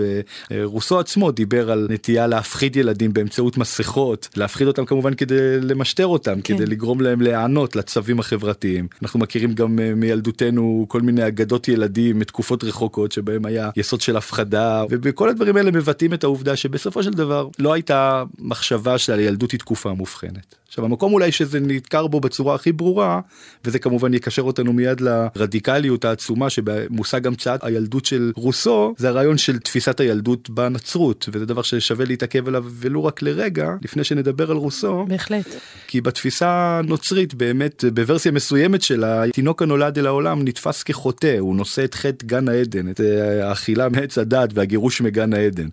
ורוסו 0.51 0.99
עצמו 0.99 1.31
דיבר 1.31 1.71
על 1.71 1.87
נטייה 1.89 2.27
להפחיד 2.27 2.75
ילדים 2.75 3.13
באמצעות 3.13 3.57
מסכות, 3.57 4.29
להפחיד 4.35 4.67
אותם 4.67 4.85
כמובן 4.85 5.13
כדי 5.13 5.61
למשטר 5.61 6.07
אותם, 6.07 6.41
כן. 6.41 6.55
כדי 6.55 6.65
לגרום 6.65 7.01
להם 7.01 7.21
להיענות 7.21 7.75
לצווים 7.75 8.19
החברתיים. 8.19 8.87
אנחנו 9.01 9.19
מכירים 9.19 9.53
גם 9.53 9.79
אה, 9.79 9.95
מילדותנו 9.95 10.85
כל 10.87 11.01
מיני 11.01 11.27
אגדות 11.27 11.67
ילדים 11.67 12.19
מתקופות 12.19 12.63
רחוקות 12.63 13.11
שבהם 13.11 13.45
היה 13.45 13.69
יסוד 13.75 14.01
של 14.01 14.17
הפחדה, 14.17 14.83
וכל 14.89 15.29
הדברים 15.29 15.57
האלה 15.57 15.71
מבטאים 15.71 16.13
את 16.13 16.23
העובדה 16.23 16.55
שבסופו 16.55 17.03
של 17.03 17.11
דבר 17.11 17.47
לא 17.59 17.73
הייתה 17.73 18.23
מחשבה 18.39 18.97
שהילדות 18.97 19.51
היא 19.51 19.59
תקופה 19.59 19.93
מובחנת. 19.93 20.55
עכשיו 20.67 20.85
המקום 20.85 21.13
אולי 21.13 21.31
שזה 21.31 21.59
נדקר 21.59 22.07
בו 22.07 22.19
בצורה 22.19 22.55
הכי 22.55 22.71
ברורה, 22.71 23.21
וזה 23.65 23.79
כמובן 23.79 24.13
יקשר 24.13 24.41
אותנו 24.41 24.73
מיד 24.73 25.01
לרדיקליות 25.01 26.05
העצומה 26.05 26.49
שבמושג 26.89 27.27
המצאת 27.27 27.63
הילדות 27.63 28.05
של 28.05 28.31
רוסו, 28.35 28.93
זה 28.97 29.09
הרעיון 29.09 29.37
של 29.37 29.59
תפיסת 29.59 29.99
הילדות 29.99 30.49
בנצרות, 30.49 31.29
וזה 31.31 31.45
דבר 31.45 31.61
ששווה 31.61 32.05
להתעכב 32.05 32.47
עליו 32.47 32.65
ולו 32.67 33.05
רק 33.05 33.21
לרגע, 33.21 33.69
לפני 33.81 34.03
שנדבר 34.03 34.51
על 34.51 34.57
רוסו. 34.57 35.05
בהחלט. 35.07 35.45
כי 35.87 36.01
בתפיסה 36.01 36.49
הנוצרית 36.49 37.33
באמת, 37.33 37.83
בוורסיה 37.93 38.31
מסוימת 38.31 38.81
שלה, 38.81 39.23
התינוק 39.23 39.61
הנולד 39.61 39.97
אל 39.97 40.07
העולם 40.07 40.43
נתפס 40.43 40.83
כחוטא, 40.83 41.35
הוא 41.39 41.55
נושא 41.55 41.83
את 41.83 41.95
חטא 41.95 42.25
גן 42.25 42.49
העדן, 42.49 42.89
את 42.89 43.01
אה, 43.01 43.49
האכילה 43.49 43.89
מעץ 43.89 44.17
הדת 44.17 44.49
והגירוש 44.53 45.01
מגן 45.01 45.33
העדן. 45.33 45.67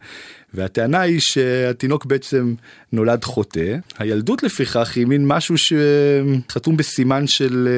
והטענה 0.56 1.00
היא 1.00 1.20
שהתינוק 1.20 2.04
בעצם 2.04 2.54
נולד 2.92 3.24
חוטא. 3.24 3.76
הילדות 3.98 4.42
לפיכך 4.42 4.96
היא 4.96 5.06
מין 5.06 5.26
משהו 5.26 5.54
שחתום 5.58 6.76
בסימן 6.76 7.26
של 7.26 7.68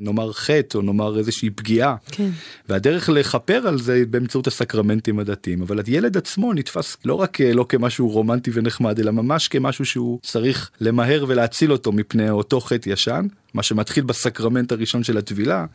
נאמר 0.00 0.32
חטא 0.32 0.78
או 0.78 0.82
נאמר 0.82 1.18
איזושהי 1.18 1.50
פגיעה. 1.50 1.96
כן. 2.12 2.30
והדרך 2.68 3.08
לכפר 3.08 3.68
על 3.68 3.78
זה 3.78 3.92
היא 3.92 4.06
באמצעות 4.06 4.46
הסקרמנטים 4.46 5.18
הדתיים. 5.18 5.62
אבל 5.62 5.80
הילד 5.86 6.16
עצמו 6.16 6.52
נתפס 6.52 6.96
לא 7.04 7.14
רק 7.14 7.40
לא 7.40 7.66
כמשהו 7.68 8.08
רומנטי 8.08 8.50
ונחמד 8.54 8.98
אלא 8.98 9.10
ממש 9.10 9.48
כמשהו 9.48 9.84
שהוא 9.84 10.18
צריך 10.22 10.70
למהר 10.80 11.24
ולהציל 11.28 11.72
אותו 11.72 11.92
מפני 11.92 12.30
אותו 12.30 12.60
חטא 12.60 12.88
ישן. 12.88 13.26
מה 13.54 13.62
שמתחיל 13.62 14.04
בסקרמנט 14.04 14.72
הראשון 14.72 15.02
של 15.02 15.18
הטבילה 15.18 15.66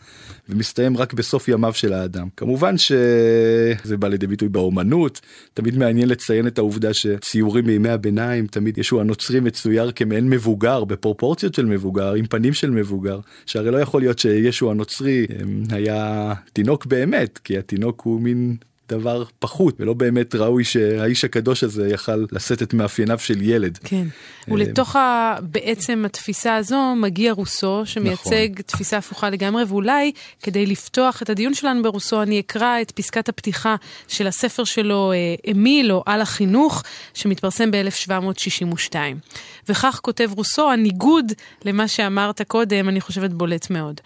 ומסתיים 0.50 0.98
רק 0.98 1.14
בסוף 1.14 1.48
ימיו 1.48 1.74
של 1.74 1.94
האדם. 1.94 2.28
כמובן 2.38 2.78
שזה 2.78 3.98
בא 3.98 4.08
לידי 4.08 4.28
ביטוי 4.28 4.50
באומנות, 4.50 5.22
תמיד 5.54 5.78
מעניין 5.78 6.10
לציין 6.10 6.48
את 6.48 6.58
העובדה 6.58 6.94
שציורים 6.94 7.66
מימי 7.66 7.90
הביניים, 7.90 8.48
תמיד 8.48 8.78
ישו 8.78 9.02
הנוצרי 9.02 9.40
מצויר 9.40 9.92
כמעין 9.92 10.30
מבוגר, 10.30 10.84
בפרופורציות 10.84 11.54
של 11.54 11.66
מבוגר, 11.66 12.14
עם 12.14 12.26
פנים 12.26 12.54
של 12.54 12.70
מבוגר, 12.70 13.20
שהרי 13.46 13.72
לא 13.72 13.78
יכול 13.78 14.02
להיות 14.02 14.20
שישו 14.20 14.72
הנוצרי 14.72 15.26
היה 15.70 16.34
תינוק 16.54 16.86
באמת, 16.86 17.38
כי 17.38 17.58
התינוק 17.58 18.02
הוא 18.02 18.22
מין 18.22 18.56
דבר 18.94 19.24
פחות 19.40 19.76
ולא 19.80 19.94
באמת 19.94 20.36
ראוי 20.36 20.64
שהאיש 20.64 21.26
הקדוש 21.26 21.64
הזה 21.64 21.88
יכל 21.88 22.26
לשאת 22.32 22.64
את 22.64 22.74
מאפייניו 22.74 23.20
של 23.20 23.42
ילד. 23.42 23.78
כן, 23.84 24.06
אה, 24.48 24.54
ולתוך 24.54 24.96
ה... 24.96 25.36
בעצם 25.42 26.04
התפיסה 26.06 26.56
הזו 26.56 26.96
מגיע 26.96 27.32
רוסו 27.32 27.82
שמייצג 27.86 28.50
נכון. 28.52 28.62
תפיסה 28.66 28.98
הפוכה 28.98 29.30
לגמרי 29.30 29.64
ואולי 29.64 30.12
כדי 30.42 30.66
לפתוח 30.66 31.22
את 31.22 31.30
הדיון 31.30 31.54
שלנו 31.54 31.84
ברוסו 31.84 32.22
אני 32.22 32.40
אקרא 32.40 32.82
את 32.82 32.92
פסקת 32.92 33.30
הפתיחה 33.30 33.76
של 34.08 34.28
הספר 34.28 34.64
שלו 34.64 35.12
אה, 35.12 35.52
אמיל 35.52 35.92
או 35.92 36.04
על 36.06 36.22
החינוך 36.22 36.84
שמתפרסם 37.14 37.72
ב-1762. 37.72 38.96
וכך 39.70 40.00
כותב 40.02 40.30
רוסו, 40.36 40.72
הניגוד 40.72 41.32
למה 41.66 41.88
שאמרת 41.88 42.42
קודם, 42.42 42.90
אני 42.90 43.02
חושבת 43.02 43.32
בולט 43.32 43.70
מאוד. 43.70 44.02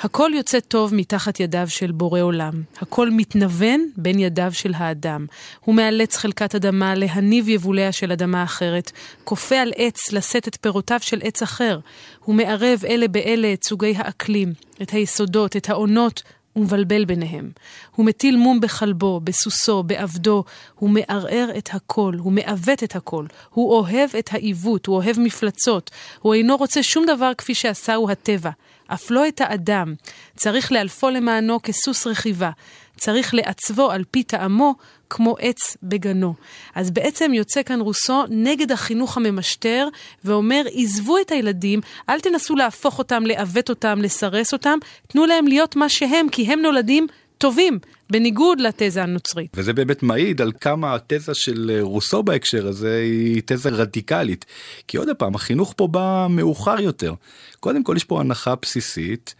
הכל 0.00 0.30
יוצא 0.34 0.60
טוב 0.60 0.94
מתחת 0.94 1.40
ידיו 1.40 1.68
של 1.68 1.92
בורא 1.92 2.20
עולם. 2.20 2.62
הכל 2.80 3.10
מתנוון 3.10 3.88
בין 3.96 4.18
ידיו 4.18 4.52
של 4.52 4.72
האדם. 4.76 5.26
הוא 5.60 5.74
מאלץ 5.74 6.16
חלקת 6.16 6.54
אדמה 6.54 6.94
להניב 6.94 7.48
יבוליה 7.48 7.92
של 7.92 8.12
אדמה 8.12 8.42
אחרת, 8.42 8.92
כופה 9.24 9.56
על 9.56 9.72
עץ 9.76 10.12
לשאת 10.12 10.48
את 10.48 10.58
פירותיו 10.60 10.98
של 11.02 11.20
עץ 11.22 11.42
אחר. 11.42 11.78
הוא 12.24 12.34
מערב 12.34 12.84
אלה 12.88 13.08
באלה 13.08 13.52
את 13.52 13.64
סוגי 13.64 13.94
האקלים, 13.96 14.52
את 14.82 14.90
היסודות, 14.90 15.56
את 15.56 15.70
העונות 15.70 16.22
ומבלבל 16.58 17.04
ביניהם. 17.04 17.50
הוא 17.96 18.06
מטיל 18.06 18.36
מום 18.36 18.60
בכלבו, 18.60 19.20
בסוסו, 19.24 19.82
בעבדו, 19.82 20.44
הוא 20.74 20.90
מערער 20.90 21.48
את 21.58 21.68
הכל, 21.72 22.14
הוא 22.18 22.32
מעוות 22.32 22.82
את 22.84 22.96
הכל, 22.96 23.26
הוא 23.50 23.72
אוהב 23.72 24.10
את 24.18 24.30
העיוות, 24.32 24.86
הוא 24.86 24.96
אוהב 24.96 25.20
מפלצות, 25.20 25.90
הוא 26.20 26.34
אינו 26.34 26.56
רוצה 26.56 26.82
שום 26.82 27.06
דבר 27.06 27.32
כפי 27.38 27.54
שעשהו 27.54 28.10
הטבע, 28.10 28.50
אף 28.86 29.10
לא 29.10 29.28
את 29.28 29.40
האדם. 29.40 29.94
צריך 30.36 30.72
לאלפו 30.72 31.10
למענו 31.10 31.62
כסוס 31.62 32.06
רכיבה, 32.06 32.50
צריך 32.96 33.34
לעצבו 33.34 33.90
על 33.90 34.04
פי 34.10 34.22
טעמו 34.22 34.74
כמו 35.10 35.36
עץ 35.40 35.76
בגנו. 35.82 36.34
אז 36.74 36.90
בעצם 36.90 37.34
יוצא 37.34 37.62
כאן 37.62 37.80
רוסו 37.80 38.24
נגד 38.30 38.72
החינוך 38.72 39.16
הממשטר, 39.16 39.88
ואומר, 40.24 40.62
עזבו 40.72 41.18
את 41.18 41.30
הילדים, 41.30 41.80
אל 42.08 42.20
תנסו 42.20 42.56
להפוך 42.56 42.98
אותם, 42.98 43.22
לעוות 43.26 43.68
אותם, 43.70 43.98
לסרס 44.02 44.52
אותם, 44.52 44.78
תנו 45.08 45.26
להם 45.26 45.46
להיות 45.46 45.76
מה 45.76 45.88
שהם, 45.88 46.28
כי 46.28 46.52
הם 46.52 46.62
נולדים 46.62 47.06
טובים, 47.38 47.78
בניגוד 48.10 48.60
לתזה 48.60 49.02
הנוצרית. 49.02 49.50
וזה 49.54 49.72
באמת 49.72 50.02
מעיד 50.02 50.40
על 50.40 50.52
כמה 50.60 50.94
התזה 50.94 51.34
של 51.34 51.78
רוסו 51.80 52.22
בהקשר 52.22 52.66
הזה 52.66 53.00
היא 53.02 53.42
תזה 53.46 53.68
רדיקלית. 53.68 54.44
כי 54.88 54.96
עוד 54.96 55.08
פעם, 55.18 55.34
החינוך 55.34 55.74
פה 55.76 55.86
בא 55.86 56.26
מאוחר 56.30 56.80
יותר. 56.80 57.14
קודם 57.60 57.84
כל 57.84 57.94
יש 57.96 58.04
פה 58.04 58.20
הנחה 58.20 58.54
בסיסית. 58.62 59.34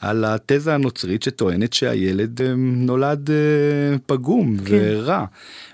על 0.00 0.24
התזה 0.24 0.74
הנוצרית 0.74 1.22
שטוענת 1.22 1.72
שהילד 1.72 2.42
אה, 2.42 2.54
נולד 2.56 3.30
אה, 3.30 3.36
פגום 4.06 4.56
כן. 4.58 4.78
ורע. 4.80 5.24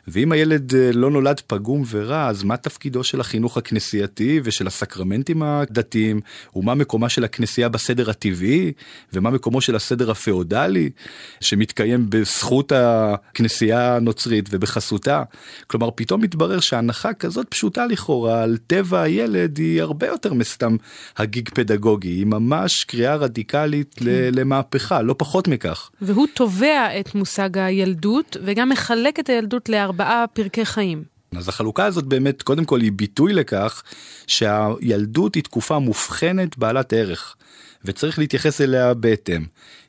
ואם 0.09 0.33
הילד 0.33 0.75
אה, 0.75 0.91
לא 0.93 1.11
נולד 1.11 1.41
פגום 1.47 1.83
ורע, 1.91 2.29
אז 2.29 2.43
מה 2.43 2.57
תפקידו 2.57 3.05
של 3.05 3.21
החינוך 3.21 3.57
הכנסייתי 3.57 4.41
ושל 4.45 4.67
הסקרמנטים 4.67 5.43
הדתיים, 5.43 6.21
ומה 6.57 6.75
מקומה 6.75 7.09
של 7.09 7.25
הכנסייה 7.25 7.69
בסדר 7.69 8.11
הטבעי, 8.11 8.73
ומה 9.13 9.31
מקומו 9.31 9.61
של 9.61 9.77
הסדר 9.77 10.11
הפאודלי, 10.11 10.91
שמתקיים 11.41 12.07
בזכות 12.09 12.73
הכנסייה 12.75 13.97
הנוצרית 13.97 14.49
ובחסותה. 14.51 15.23
כלומר, 15.67 15.91
פתאום 15.95 16.23
מתברר 16.23 16.61
שהנחה 16.61 17.13
כזאת 17.13 17.47
פשוטה 17.49 17.87
לכאורה 17.87 18.43
על 18.43 18.57
טבע 18.67 19.01
הילד 19.01 19.59
היא 19.59 19.83
הרבה 19.83 20.07
יותר 20.07 20.35
מסתם 20.35 20.77
הגיג 21.17 21.49
פדגוגי, 21.55 22.09
היא 22.09 22.27
ממש 22.27 22.85
קריאה 22.85 23.17
רדיקלית 23.17 23.95
כן. 23.95 24.05
למהפכה, 24.33 25.03
לא 25.03 25.15
פחות 25.19 25.49
מכך. 25.49 25.91
והוא 26.01 26.27
תובע 26.35 27.01
את 27.01 27.15
מושג 27.15 27.59
הילדות, 27.59 28.37
וגם 28.45 28.69
מחלק 28.69 29.21
את 29.21 29.29
הילדות 29.29 29.69
לארבע. 29.69 29.97
ארבעה 29.97 30.27
פרקי 30.33 30.65
חיים. 30.65 31.05
אז 31.37 31.49
החלוקה 31.49 31.85
הזאת 31.85 32.05
באמת 32.05 32.43
קודם 32.43 32.65
כל 32.65 32.81
היא 32.81 32.93
ביטוי 32.93 33.33
לכך 33.33 33.83
שהילדות 34.27 35.35
היא 35.35 35.43
תקופה 35.43 35.79
מובחנת 35.79 36.59
בעלת 36.59 36.93
ערך 36.93 37.37
וצריך 37.85 38.19
להתייחס 38.19 38.61
אליה 38.61 38.95
בהתאם. 38.95 39.45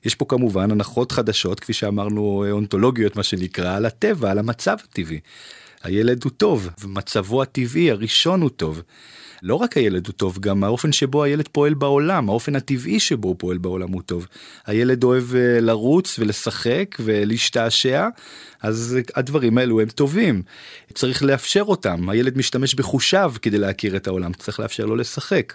יש 0.06 0.16
פה 0.16 0.26
כמובן 0.26 0.72
הנחות 0.72 1.12
חדשות 1.12 1.60
כפי 1.60 1.74
שאמרנו 1.74 2.46
אונתולוגיות 2.52 3.16
מה 3.16 3.24
שנקרא 3.24 3.76
על 3.76 3.86
הטבע 3.86 4.32
על 4.32 4.40
המצב 4.40 4.78
הטבעי. 4.84 5.20
הילד 5.84 6.24
הוא 6.24 6.32
טוב 6.38 6.70
ומצבו 6.82 7.42
הטבעי 7.42 7.92
הראשון 7.92 8.42
הוא 8.42 8.50
טוב. 8.50 8.82
לא 9.44 9.56
רק 9.56 9.78
הילד 9.78 10.08
הוא 10.08 10.14
טוב, 10.14 10.40
גם 10.40 10.64
האופן 10.64 10.92
שבו 10.92 11.24
הילד 11.24 11.48
פועל 11.48 11.74
בעולם, 11.74 12.30
האופן 12.30 12.56
הטבעי 12.56 13.00
שבו 13.00 13.28
הוא 13.28 13.36
פועל 13.40 13.58
בעולם 13.58 13.92
הוא 13.92 14.02
טוב. 14.02 14.28
הילד 14.66 15.04
אוהב 15.04 15.36
אה, 15.36 15.60
לרוץ 15.60 16.20
ולשחק 16.20 16.96
ולהשתעשע, 17.00 18.08
אז 18.62 18.98
הדברים 19.16 19.58
האלו 19.58 19.82
הם 19.82 19.88
טובים. 19.88 20.42
צריך 20.94 21.24
לאפשר 21.24 21.64
אותם, 21.68 22.10
הילד 22.10 22.38
משתמש 22.38 22.76
בחושיו 22.76 23.34
כדי 23.42 23.58
להכיר 23.58 23.96
את 23.96 24.08
העולם, 24.08 24.34
צריך 24.34 24.60
לאפשר 24.60 24.86
לו 24.86 24.96
לשחק. 24.96 25.54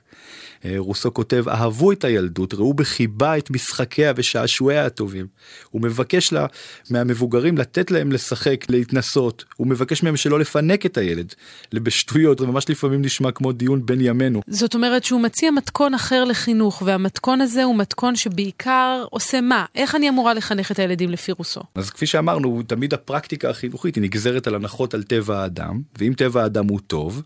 אה, 0.64 0.74
רוסו 0.76 1.14
כותב, 1.14 1.48
אהבו 1.48 1.92
את 1.92 2.04
הילדות, 2.04 2.54
ראו 2.54 2.74
בחיבה 2.74 3.38
את 3.38 3.50
משחקיה 3.50 4.12
ושעשועיה 4.16 4.86
הטובים. 4.86 5.26
הוא 5.70 5.82
מבקש 5.82 6.32
לה, 6.32 6.46
מהמבוגרים 6.90 7.58
לתת 7.58 7.90
להם 7.90 8.12
לשחק, 8.12 8.64
להתנסות. 8.68 9.44
הוא 9.56 9.66
מבקש 9.66 10.02
מהם 10.02 10.16
שלא 10.16 10.40
לפנק 10.40 10.86
את 10.86 10.96
הילד. 10.96 11.34
בשטויות, 11.74 12.38
זה 12.38 12.46
ממש 12.46 12.68
לפעמים 12.68 13.02
נשמע 13.02 13.30
כמו 13.30 13.52
דיון 13.52 13.86
בין 13.86 14.00
ימינו. 14.00 14.40
זאת 14.46 14.74
אומרת 14.74 15.04
שהוא 15.04 15.20
מציע 15.20 15.50
מתכון 15.50 15.94
אחר 15.94 16.24
לחינוך, 16.24 16.82
והמתכון 16.86 17.40
הזה 17.40 17.64
הוא 17.64 17.76
מתכון 17.76 18.16
שבעיקר 18.16 19.04
עושה 19.10 19.40
מה? 19.40 19.64
איך 19.74 19.94
אני 19.94 20.08
אמורה 20.08 20.34
לחנך 20.34 20.72
את 20.72 20.78
הילדים 20.78 21.10
לפי 21.10 21.32
רוסו? 21.32 21.60
אז 21.74 21.90
כפי 21.90 22.06
שאמרנו, 22.06 22.62
תמיד 22.66 22.94
הפרקטיקה 22.94 23.50
החינוכית 23.50 23.94
היא 23.94 24.02
נגזרת 24.02 24.46
על 24.46 24.54
הנחות 24.54 24.94
על 24.94 25.02
טבע 25.02 25.38
האדם, 25.38 25.80
ואם 25.98 26.12
טבע 26.16 26.42
האדם 26.42 26.68
הוא 26.68 26.80
טוב, 26.86 27.22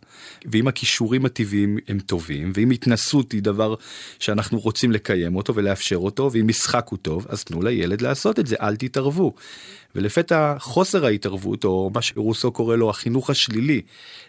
ואם 0.47 0.69
הכישורים 0.69 1.25
הטבעיים 1.25 1.79
הם 1.89 1.99
טובים, 1.99 2.53
ואם 2.55 2.71
התנסות 2.71 3.26
היא 3.33 3.43
דבר 3.43 3.75
שאנחנו 4.19 4.59
רוצים 4.59 4.93
לקיים 4.93 5.37
אותו 5.37 5.55
ולאפשר 5.55 5.97
אותו, 5.97 6.31
ואם 6.33 6.47
משחק 6.47 6.87
הוא 6.91 6.99
טוב, 7.03 7.27
אז 7.29 7.45
תנו 7.45 7.63
לילד 7.63 8.01
לעשות 8.01 8.39
את 8.39 8.47
זה, 8.47 8.57
אל 8.61 8.77
תתערבו. 8.77 9.35
ולפתע 9.97 10.55
חוסר 10.59 11.07
ההתערבות, 11.07 11.65
או 11.65 11.91
מה 11.95 12.03
שרוסו 12.03 12.53
קורא 12.53 12.77
לו 12.77 12.91
החינוך 12.91 13.31
השלילי, 13.31 13.81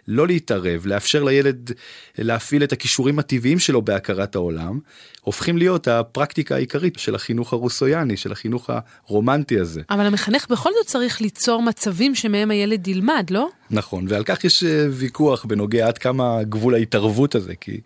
לא 0.08 0.28
להתערב, 0.28 0.86
לאפשר 0.86 1.24
לילד 1.24 1.72
להפעיל 2.18 2.64
את 2.64 2.72
הכישורים 2.72 3.20
הטבעיים 3.20 3.60
שלו 3.60 3.82
בהכרת 3.82 4.36
העולם, 4.36 4.80
הופכים 5.22 5.58
להיות 5.58 5.88
הפרקטיקה 5.88 6.56
העיקרית 6.56 7.00
של 7.00 7.16
החינוך 7.16 7.54
הרוסויאני, 7.54 8.18
של 8.18 8.32
החינוך 8.32 8.70
הרומנטי 9.08 9.60
הזה. 9.60 9.82
אבל 9.90 10.06
המחנך 10.06 10.48
בכל 10.50 10.70
זאת 10.74 10.86
צריך 10.86 11.22
ליצור 11.22 11.62
מצבים 11.62 12.16
שמהם 12.16 12.52
הילד 12.52 12.88
ילמד, 12.88 13.28
לא? 13.30 13.50
נכון, 13.72 14.06
ועל 14.10 14.24
כך 14.24 14.44
יש 14.44 14.64
אה, 14.64 14.86
ויכוח 14.92 15.46
בנוגע 15.46 15.88
עד 15.88 15.98
כמה 15.98 16.44
גבול 16.44 16.76
ההתערבות 16.76 17.36
הזה, 17.36 17.56
כי 17.56 17.80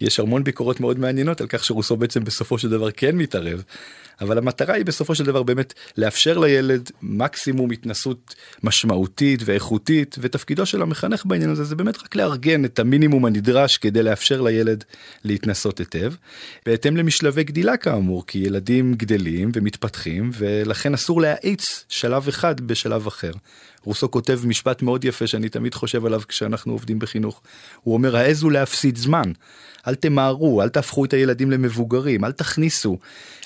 יש 0.00 0.20
המון 0.20 0.44
ביקורות 0.44 0.80
מאוד 0.80 0.98
מעניינות 0.98 1.40
על 1.40 1.46
כך 1.46 1.64
שרוסו 1.64 1.96
בעצם 1.96 2.24
בסופו 2.24 2.58
של 2.58 2.70
דבר 2.70 2.90
כן 2.90 3.16
מתערב. 3.16 3.62
אבל 4.20 4.38
המטרה 4.38 4.74
היא 4.74 4.84
בסופו 4.84 5.14
של 5.14 5.24
דבר 5.24 5.42
באמת 5.42 5.74
לאפשר 5.96 6.38
לילד 6.38 6.90
מקסימום 7.02 7.70
התנסות 7.70 8.34
משמעותית 8.62 9.40
ואיכותית 9.44 10.16
ותפקידו 10.20 10.66
של 10.66 10.82
המחנך 10.82 11.26
בעניין 11.26 11.50
הזה 11.50 11.64
זה 11.64 11.76
באמת 11.76 12.02
רק 12.02 12.16
לארגן 12.16 12.64
את 12.64 12.78
המינימום 12.78 13.24
הנדרש 13.24 13.76
כדי 13.76 14.02
לאפשר 14.02 14.40
לילד 14.40 14.84
להתנסות 15.24 15.78
היטב. 15.78 16.12
בהתאם 16.66 16.96
למשלבי 16.96 17.44
גדילה 17.44 17.76
כאמור 17.76 18.26
כי 18.26 18.38
ילדים 18.38 18.94
גדלים 18.94 19.50
ומתפתחים 19.54 20.30
ולכן 20.34 20.94
אסור 20.94 21.20
להאיץ 21.20 21.84
שלב 21.88 22.28
אחד 22.28 22.60
בשלב 22.60 23.06
אחר. 23.06 23.32
רוסו 23.84 24.10
כותב 24.10 24.40
משפט 24.44 24.82
מאוד 24.82 25.04
יפה 25.04 25.26
שאני 25.26 25.48
תמיד 25.48 25.74
חושב 25.74 26.06
עליו 26.06 26.20
כשאנחנו 26.28 26.72
עובדים 26.72 26.98
בחינוך. 26.98 27.42
הוא 27.82 27.94
אומר 27.94 28.16
העזו 28.16 28.50
להפסיד 28.50 28.96
זמן. 28.96 29.32
אל 29.86 29.94
תמהרו, 29.94 30.62
אל 30.62 30.68
תהפכו 30.68 31.04
את 31.04 31.12
הילדים 31.12 31.50
למבוגרים, 31.50 32.24
אל 32.24 32.32
תכניסו, 32.32 32.98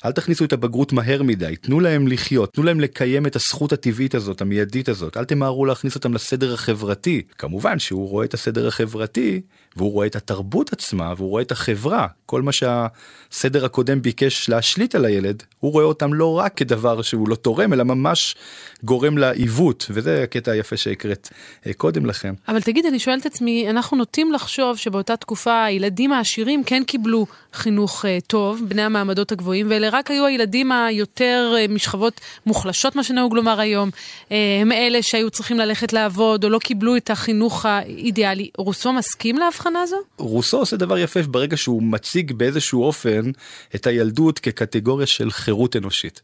אל 0.05 0.13
תכניסו 0.13 0.45
את 0.45 0.53
הבגרות 0.53 0.93
מהר 0.93 1.23
מדי, 1.23 1.57
תנו 1.57 1.81
להם 1.81 2.09
לחיות, 2.09 2.53
תנו 2.53 2.63
להם 2.65 2.81
לקיים 2.81 3.27
את 3.27 3.37
הזכות 3.37 3.73
הטבעית 3.73 4.15
הזאת, 4.15 4.41
המיידית 4.41 4.89
הזאת, 4.89 5.17
אל 5.17 5.25
תמהרו 5.25 5.67
להכניס 5.67 5.95
אותם 5.95 6.15
לסדר 6.15 6.55
החברתי. 6.55 7.23
כמובן 7.39 7.79
שהוא 7.79 8.09
רואה 8.09 8.25
את 8.25 8.35
הסדר 8.35 8.69
החברתי, 8.69 9.41
והוא 9.77 9.93
רואה 9.93 10.07
את 10.07 10.17
התרבות 10.17 10.73
עצמה, 10.73 11.15
והוא 11.17 11.31
רואה 11.31 11.43
את 11.43 11.53
החברה, 11.53 12.07
כל 12.27 12.43
מה 12.43 12.51
שהסדר 12.53 13.65
הקודם 13.65 14.03
ביקש 14.03 14.49
להשליט 14.49 14.95
על 14.95 15.05
הילד, 15.05 15.43
הוא 15.61 15.73
רואה 15.73 15.85
אותם 15.85 16.15
לא 16.15 16.39
רק 16.39 16.55
כדבר 16.55 17.03
שהוא 17.03 17.29
לא 17.29 17.35
תורם, 17.35 17.73
אלא 17.73 17.85
ממש 17.85 18.37
גורם 18.85 19.19
לעיוות, 19.19 19.87
וזה 19.91 20.23
הקטע 20.23 20.53
היפה 20.53 20.77
שהקראת 20.77 21.29
אה, 21.67 21.73
קודם 21.73 22.07
לכן. 22.07 22.35
אבל 22.49 22.61
תגיד, 22.61 22.87
אני 22.87 22.99
שואלת 22.99 23.27
עצמי, 23.27 23.71
אנחנו 23.71 23.97
נוטים 23.97 24.33
לחשוב 24.33 24.77
שבאותה 24.77 25.17
תקופה 25.17 25.65
הילדים 25.65 26.13
העשירים 26.13 26.65
כן 26.65 26.83
קיבלו 26.87 27.27
חינוך 27.53 28.05
uh, 28.05 28.09
טוב, 28.27 28.63
בני 28.69 28.83
המעמדות 28.83 29.33
הגבוהים, 29.33 29.67
ואלה 29.71 29.89
רק 29.93 30.11
היו 30.11 30.27
הילדים 30.27 30.73
היותר 30.73 31.55
uh, 31.57 31.73
משכבות 31.73 32.21
מוחלשות, 32.47 32.97
מה 32.97 33.05
שנהוג 33.05 33.35
לומר 33.35 33.61
היום. 33.61 33.91
הם 34.31 34.73
אלה 34.73 35.03
שהיו 35.03 35.31
צריכים 35.31 35.59
ללכת 35.59 35.93
לעבוד, 35.93 36.45
או 36.45 36.49
לא 36.49 36.59
קיבלו 36.59 36.97
את 36.97 37.11
החינוך 37.11 37.67
האידיאלי. 37.67 38.51
רוסו 38.59 38.93
מסכים 38.93 39.37
להבחנה 39.39 39.64
הזו? 39.83 39.97
רוסו 40.19 40.59
עושה 40.59 40.77
דבר 40.77 40.99
יפה 40.99 41.23
ברגע 41.23 41.57
שהוא 41.57 41.83
מציג 41.83 42.33
באיזשהו 42.33 42.83
אופן 42.83 43.31
את 43.75 43.87
הילדות 43.87 44.39
כקטגוריה 44.39 45.07
של 45.07 45.31
חירות 45.31 45.77
אנושית. 45.77 46.23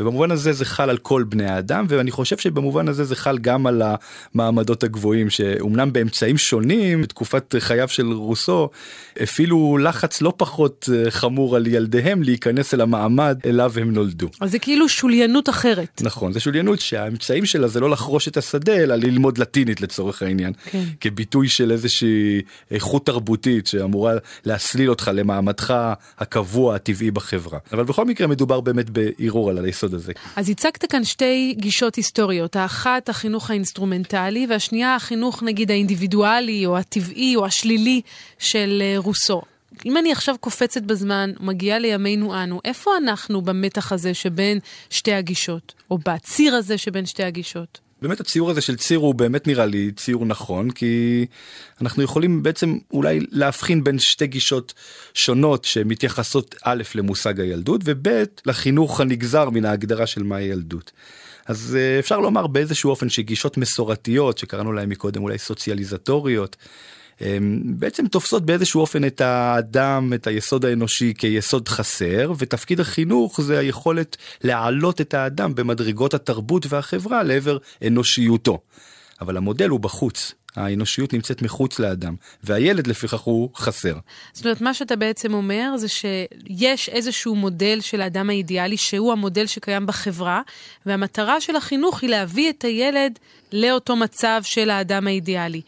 ובמובן 0.00 0.30
הזה 0.30 0.52
זה 0.52 0.64
חל 0.64 0.90
על 0.90 0.98
כל 0.98 1.24
בני 1.28 1.46
האדם, 1.46 1.86
ואני 1.88 2.10
חושב 2.10 2.38
שבמובן 2.38 2.88
הזה 2.88 3.04
זה 3.04 3.16
חל 3.16 3.38
גם 3.38 3.66
על 3.66 3.82
המעמדות 4.34 4.84
הגבוהים, 4.84 5.30
שאומנם 5.30 5.92
באמצעים 5.92 6.38
שונים, 6.38 7.02
בתקופת 7.02 7.54
חייו 7.58 7.88
של 7.88 8.12
רוסו, 8.12 8.70
הפעילו 9.16 9.78
לחץ 9.78 10.22
לא 10.22 10.32
פחות 10.36 10.88
אה, 10.92 11.10
חמור 11.10 11.56
על 11.56 11.66
ילדיהם 11.66 12.22
להיכנס 12.22 12.74
אל 12.74 12.80
המעמד 12.80 13.38
אליו 13.46 13.72
הם 13.76 13.90
נולדו. 13.90 14.28
אז 14.40 14.50
זה 14.50 14.58
כאילו 14.58 14.88
שוליינות 14.88 15.48
אחרת. 15.48 16.02
נכון, 16.04 16.32
זה 16.32 16.40
שוליינות 16.40 16.80
שהאמצעים 16.80 17.46
שלה 17.46 17.68
זה 17.68 17.80
לא 17.80 17.90
לחרוש 17.90 18.28
את 18.28 18.36
השדה, 18.36 18.76
אלא 18.76 18.94
ללמוד 18.94 19.38
לטינית 19.38 19.80
לצורך 19.80 20.22
העניין. 20.22 20.52
כן. 20.64 20.84
כביטוי 21.00 21.48
של 21.48 21.70
איזושהי 21.70 22.42
איכות 22.82 23.06
תרבותית 23.06 23.66
שאמורה 23.66 24.12
להסליל 24.44 24.90
אותך 24.90 25.10
למעמדך 25.14 25.74
הקבוע, 26.18 26.74
הטבעי 26.74 27.10
בחברה. 27.10 27.58
אבל 27.72 27.84
בכל 27.84 28.04
מקרה 28.04 28.26
מדובר 28.26 28.60
באמת 28.60 28.90
בערעור 28.90 29.50
על 29.50 29.64
היסוד 29.64 29.94
הזה. 29.94 30.12
אז 30.36 30.48
הצגת 30.48 30.84
כאן 30.84 31.04
שתי 31.04 31.54
גישות 31.58 31.94
היסטוריות, 31.94 32.56
האחת 32.56 33.08
החינוך 33.08 33.50
האינסטרומנטלי 33.50 34.46
והשנייה 34.50 34.94
החינוך 34.94 35.42
נגיד 35.42 35.70
האינדיבידואלי 35.70 36.66
או 36.66 36.78
הטבעי 36.78 37.36
או 37.36 37.46
השלילי 37.46 38.00
של 38.38 38.82
אה, 38.82 38.94
רוסו. 38.96 39.42
אם 39.86 39.96
אני 39.96 40.12
עכשיו 40.12 40.34
קופצת 40.40 40.82
בזמן, 40.82 41.30
מגיעה 41.40 41.78
לימינו 41.78 42.42
אנו, 42.42 42.60
איפה 42.64 42.90
אנחנו 42.96 43.42
במתח 43.42 43.92
הזה 43.92 44.14
שבין 44.14 44.58
שתי 44.90 45.12
הגישות? 45.12 45.74
או 45.90 45.98
בציר 45.98 46.54
הזה 46.54 46.78
שבין 46.78 47.06
שתי 47.06 47.22
הגישות? 47.22 47.80
באמת 48.02 48.20
הציור 48.20 48.50
הזה 48.50 48.60
של 48.60 48.76
ציר 48.76 48.98
הוא 48.98 49.14
באמת 49.14 49.46
נראה 49.46 49.66
לי 49.66 49.92
ציור 49.96 50.26
נכון 50.26 50.70
כי 50.70 51.26
אנחנו 51.80 52.02
יכולים 52.02 52.42
בעצם 52.42 52.78
אולי 52.90 53.20
להבחין 53.30 53.84
בין 53.84 53.98
שתי 53.98 54.26
גישות 54.26 54.74
שונות 55.14 55.64
שמתייחסות 55.64 56.54
א' 56.62 56.82
למושג 56.94 57.40
הילדות 57.40 57.80
וב' 57.84 58.08
לחינוך 58.46 59.00
הנגזר 59.00 59.50
מן 59.50 59.64
ההגדרה 59.64 60.06
של 60.06 60.22
מהי 60.22 60.44
ילדות. 60.44 60.92
אז 61.46 61.76
אה, 61.80 61.98
אפשר 61.98 62.20
לומר 62.20 62.46
באיזשהו 62.46 62.90
אופן 62.90 63.08
שגישות 63.08 63.56
מסורתיות 63.56 64.38
שקראנו 64.38 64.72
להם 64.72 64.88
מקודם 64.88 65.22
אולי 65.22 65.38
סוציאליזטוריות 65.38 66.56
בעצם 67.64 68.06
תופסות 68.06 68.46
באיזשהו 68.46 68.80
אופן 68.80 69.04
את 69.04 69.20
האדם, 69.20 70.12
את 70.14 70.26
היסוד 70.26 70.64
האנושי 70.64 71.12
כיסוד 71.18 71.68
חסר, 71.68 72.32
ותפקיד 72.38 72.80
החינוך 72.80 73.40
זה 73.40 73.58
היכולת 73.58 74.16
להעלות 74.44 75.00
את 75.00 75.14
האדם 75.14 75.54
במדרגות 75.54 76.14
התרבות 76.14 76.66
והחברה 76.68 77.22
לעבר 77.22 77.58
אנושיותו. 77.86 78.58
אבל 79.20 79.36
המודל 79.36 79.68
הוא 79.68 79.80
בחוץ. 79.80 80.34
האנושיות 80.56 81.12
נמצאת 81.12 81.42
מחוץ 81.42 81.78
לאדם, 81.78 82.14
והילד 82.44 82.86
לפיכך 82.86 83.20
הוא 83.20 83.50
חסר. 83.56 83.96
זאת 84.32 84.44
אומרת, 84.44 84.60
מה 84.60 84.74
שאתה 84.74 84.96
בעצם 84.96 85.34
אומר 85.34 85.76
זה 85.76 85.88
שיש 85.88 86.88
איזשהו 86.88 87.34
מודל 87.34 87.80
של 87.80 88.00
האדם 88.00 88.30
האידיאלי, 88.30 88.76
שהוא 88.76 89.12
המודל 89.12 89.46
שקיים 89.46 89.86
בחברה, 89.86 90.42
והמטרה 90.86 91.40
של 91.40 91.56
החינוך 91.56 92.02
היא 92.02 92.10
להביא 92.10 92.50
את 92.50 92.64
הילד 92.64 93.18
לאותו 93.52 93.96
מצב 93.96 94.40
של 94.44 94.70
האדם 94.70 95.06
האידיאלי. 95.06 95.60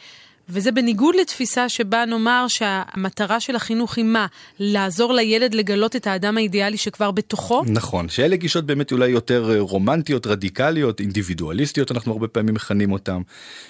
וזה 0.49 0.73
בניגוד 0.73 1.15
לתפיסה 1.21 1.69
שבה 1.69 2.05
נאמר 2.05 2.47
שהמטרה 2.49 3.41
של 3.41 3.57
החינוך 3.57 3.97
היא 3.97 4.05
מה? 4.05 4.27
לעזור 4.59 5.13
לילד 5.13 5.55
לגלות 5.55 5.97
את 5.97 6.07
האדם 6.07 6.37
האידיאלי 6.37 6.77
שכבר 6.77 7.11
בתוכו? 7.11 7.63
נכון, 7.67 8.09
שאלה 8.09 8.37
גישות 8.37 8.67
באמת 8.67 8.93
אולי 8.93 9.09
יותר 9.09 9.51
אה, 9.55 9.61
רומנטיות, 9.61 10.27
רדיקליות, 10.27 11.01
אינדיבידואליסטיות, 11.01 11.93
אנחנו 11.93 12.13
הרבה 12.13 12.29
פעמים 12.29 12.55
מכנים 12.55 12.93
אותם, 12.93 13.23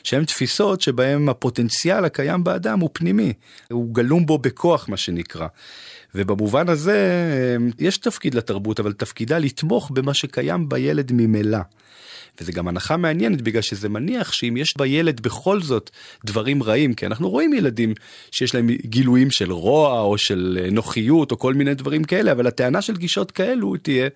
שהן 0.02 0.24
תפיסות 0.24 0.80
שבהן 0.80 1.28
הפוטנציאל 1.28 2.04
הקיים 2.04 2.44
באדם 2.44 2.80
הוא 2.80 2.90
פנימי, 2.92 3.32
הוא 3.70 3.94
גלום 3.94 4.26
בו 4.26 4.38
בכוח 4.38 4.88
מה 4.88 4.96
שנקרא. 4.96 5.46
ובמובן 6.14 6.68
הזה 6.68 6.96
אה, 6.96 7.66
יש 7.78 7.98
תפקיד 7.98 8.34
לתרבות, 8.34 8.80
אבל 8.80 8.92
תפקידה 8.92 9.38
לתמוך 9.38 9.90
במה 9.94 10.14
שקיים 10.14 10.68
בילד 10.68 11.12
ממילא. 11.12 11.58
וזה 12.40 12.52
גם 12.52 12.68
הנחה 12.68 12.96
מעניינת 12.96 13.42
בגלל 13.42 13.62
שזה 13.62 13.88
מניח 13.88 14.32
שאם 14.32 14.56
יש 14.56 14.74
בילד 14.78 15.20
בכל 15.20 15.62
זאת 15.62 15.90
דברים 16.24 16.62
רעים, 16.62 16.94
כי 16.94 17.06
אנחנו 17.06 17.30
רואים 17.30 17.52
ילדים 17.52 17.94
שיש 18.30 18.54
להם 18.54 18.70
גילויים 18.70 19.30
של 19.30 19.52
רוע 19.52 20.00
או 20.00 20.18
של 20.18 20.58
אה, 20.62 20.70
נוחיות 20.70 21.32
או 21.32 21.38
כל 21.38 21.54
מיני 21.54 21.74
דברים 21.74 22.04
כאלה, 22.04 22.32
אבל 22.32 22.46
הטענה 22.46 22.82
של 22.82 22.96
גישות 22.96 23.30
כאלו 23.30 23.76
תהיה 23.76 24.08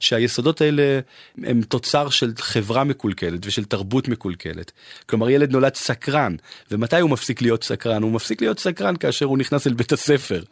שהיסודות 0.00 0.60
האלה 0.60 1.00
הם 1.42 1.62
תוצר 1.62 2.08
של 2.08 2.32
חברה 2.38 2.84
מקולקלת 2.84 3.46
ושל 3.46 3.64
תרבות 3.64 4.08
מקולקלת. 4.08 4.72
כלומר 5.06 5.30
ילד 5.30 5.50
נולד 5.50 5.74
סקרן, 5.74 6.36
ומתי 6.70 7.00
הוא 7.00 7.10
מפסיק 7.10 7.42
להיות 7.42 7.64
סקרן? 7.64 8.02
הוא 8.02 8.12
מפסיק 8.12 8.40
להיות 8.40 8.58
סקרן 8.58 8.96
כאשר 8.96 9.26
הוא 9.26 9.38
נכנס 9.38 9.66
אל 9.66 9.72
בית 9.72 9.92
הספר. 9.92 10.42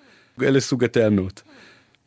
אלה 0.42 0.60
סוג 0.60 0.84
הטענות. 0.84 1.42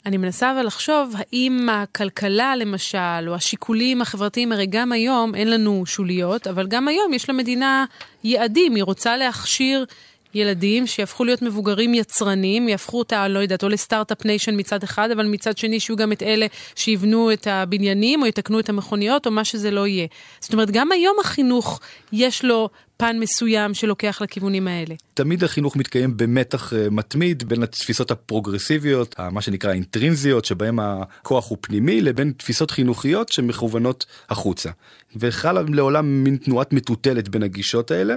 אני 0.06 0.18
מנסה 0.18 0.52
אבל 0.52 0.66
לחשוב 0.66 1.14
האם 1.18 1.70
הכלכלה 1.70 2.56
למשל, 2.56 3.28
או 3.28 3.36
השיקולים 3.36 4.02
החברתיים, 4.02 4.52
הרי 4.52 4.66
גם 4.66 4.92
היום 4.92 5.36
אין 5.36 5.50
לנו 5.50 5.84
שוליות, 5.86 6.48
אבל 6.48 6.68
גם 6.68 6.88
היום 6.88 7.14
יש 7.14 7.30
למדינה 7.30 7.86
יעדים, 8.24 8.76
היא 8.76 8.84
רוצה 8.84 9.18
להכשיר 9.18 9.86
ילדים 10.34 10.88
שיהפכו 10.88 11.24
להיות 11.24 11.42
מבוגרים 11.42 11.94
יצרנים, 11.94 12.70
יהפכו 12.70 13.00
אותה, 13.00 13.28
לא 13.28 13.40
יודעת, 13.40 13.64
או 13.64 13.70
לסטארט-אפ 13.70 14.26
ניישן 14.26 14.60
מצד 14.60 14.84
אחד, 14.84 15.12
אבל 15.12 15.26
מצד 15.26 15.58
שני 15.58 15.80
שיהיו 15.80 15.98
גם 15.98 16.12
את 16.12 16.24
אלה 16.24 16.46
שיבנו 16.76 17.34
את 17.34 17.48
הבניינים, 17.48 18.22
או 18.22 18.28
יתקנו 18.28 18.60
את 18.60 18.70
המכוניות, 18.70 19.26
או 19.26 19.32
מה 19.32 19.44
שזה 19.44 19.72
לא 19.72 19.88
יהיה. 19.88 20.08
זאת 20.40 20.54
אומרת, 20.54 20.72
גם 20.72 20.92
היום 20.92 21.16
החינוך 21.20 21.80
יש 22.12 22.46
לו 22.46 22.70
פן 22.98 23.20
מסוים 23.20 23.74
שלוקח 23.74 24.22
לכיוונים 24.22 24.68
האלה. 24.68 24.96
תמיד 25.14 25.44
החינוך 25.44 25.76
מתקיים 25.76 26.18
במתח 26.18 26.74
אה, 26.74 26.90
מתמיד 26.92 27.44
בין 27.44 27.64
התפיסות 27.64 28.12
הפרוגרסיביות, 28.12 29.16
מה 29.32 29.42
שנקרא 29.42 29.74
אינטרינזיות, 29.74 30.46
שבהם 30.46 30.80
הכוח 30.80 31.50
הוא 31.50 31.58
פנימי, 31.62 32.02
לבין 32.02 32.34
תפיסות 32.38 32.72
חינוכיות 32.72 33.32
שמכוונות 33.32 34.06
החוצה. 34.30 34.70
וחלה 35.16 35.62
לעולם 35.74 36.24
מין 36.24 36.38
תנועת 36.38 36.74
מטוטלת 36.74 37.30
בין 37.30 37.44
הגישות 37.44 37.92
האלה. 37.92 38.16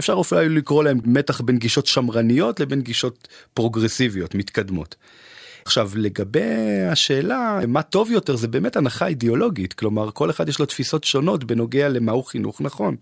אפשר 0.00 0.20
אפילו 0.20 0.40
לקרוא 0.40 0.84
להם 0.84 1.00
מתח 1.04 1.40
בין 1.40 1.58
גישות 1.58 1.86
שמרניות 1.86 2.60
לבין 2.60 2.80
גישות 2.80 3.28
פרוגרסיביות, 3.54 4.34
מתקדמות. 4.34 4.96
עכשיו 5.64 5.90
לגבי 5.96 6.80
השאלה 6.90 7.60
מה 7.68 7.82
טוב 7.82 8.10
יותר 8.10 8.36
זה 8.36 8.48
באמת 8.48 8.76
הנחה 8.76 9.06
אידיאולוגית 9.06 9.72
כלומר 9.72 10.10
כל 10.10 10.30
אחד 10.30 10.48
יש 10.48 10.58
לו 10.58 10.66
תפיסות 10.66 11.04
שונות 11.04 11.44
בנוגע 11.44 11.88
למהו 11.88 12.22
חינוך 12.22 12.60
נכון. 12.60 12.96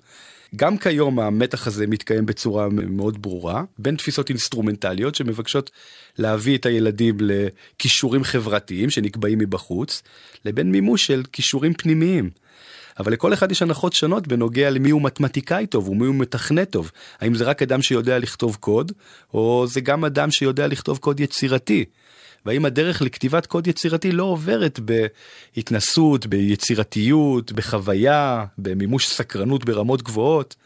גם 0.57 0.79
כיום 0.79 1.21
המתח 1.21 1.67
הזה 1.67 1.87
מתקיים 1.87 2.27
בצורה 2.27 2.69
מאוד 2.69 3.23
ברורה 3.23 3.65
בין 3.79 3.97
תפיסות 3.97 4.29
אינסטרומנטליות 4.29 5.15
שמבקשות 5.15 5.71
להביא 6.19 6.59
את 6.59 6.67
הילדים 6.67 7.17
לכישורים 7.21 8.25
חברתיים 8.25 8.91
שנקבעים 8.91 9.39
מבחוץ 9.39 10.03
לבין 10.45 10.73
מימוש 10.73 11.07
של 11.07 11.23
כישורים 11.33 11.75
פנימיים. 11.75 12.31
אבל 12.99 13.13
לכל 13.13 13.33
אחד 13.33 13.53
יש 13.53 13.63
הנחות 13.63 13.93
שונות 13.93 14.27
בנוגע 14.27 14.71
למי 14.71 14.91
הוא 14.91 15.03
מתמטיקאי 15.03 15.67
טוב 15.67 15.89
ומי 15.89 16.07
הוא 16.07 16.15
מתכנת 16.15 16.71
טוב. 16.71 16.91
האם 17.21 17.35
זה 17.35 17.45
רק 17.45 17.63
אדם 17.63 17.83
שיודע 17.83 18.19
לכתוב 18.19 18.57
קוד, 18.61 18.93
או 19.35 19.65
זה 19.69 19.81
גם 19.81 20.05
אדם 20.05 20.31
שיודע 20.31 20.67
לכתוב 20.67 20.99
קוד 20.99 21.21
יצירתי. 21.21 21.85
והאם 22.47 22.65
הדרך 22.65 23.03
לכתיבת 23.03 23.47
קוד 23.47 23.67
יצירתי 23.67 24.13
לא 24.13 24.25
עוברת 24.25 24.81
בהתנסות, 24.81 26.27
ביצירתיות, 26.27 27.53
בחוויה, 27.53 28.45
במימוש 28.59 29.09
סקרנות 29.09 29.65
ברמות 29.65 30.03
גבוהות. 30.03 30.57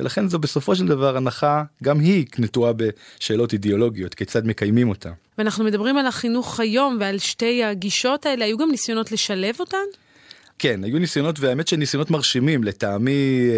ולכן 0.00 0.28
זו 0.28 0.38
בסופו 0.38 0.76
של 0.76 0.86
דבר 0.86 1.16
הנחה, 1.16 1.62
גם 1.82 2.00
היא 2.00 2.26
נטועה 2.38 2.72
בשאלות 2.72 3.52
אידיאולוגיות, 3.52 4.14
כיצד 4.14 4.46
מקיימים 4.46 4.88
אותה. 4.88 5.10
ואנחנו 5.38 5.64
מדברים 5.64 5.98
על 5.98 6.06
החינוך 6.06 6.60
היום 6.60 6.96
ועל 7.00 7.18
שתי 7.18 7.64
הגישות 7.64 8.26
האלה, 8.26 8.44
היו 8.44 8.58
גם 8.58 8.70
ניסיונות 8.70 9.12
לשלב 9.12 9.54
אותן? 9.60 10.05
כן, 10.58 10.84
היו 10.84 10.98
ניסיונות 10.98 11.40
והאמת 11.40 11.68
שניסיונות 11.68 12.10
מרשימים 12.10 12.64
לטעמי 12.64 13.50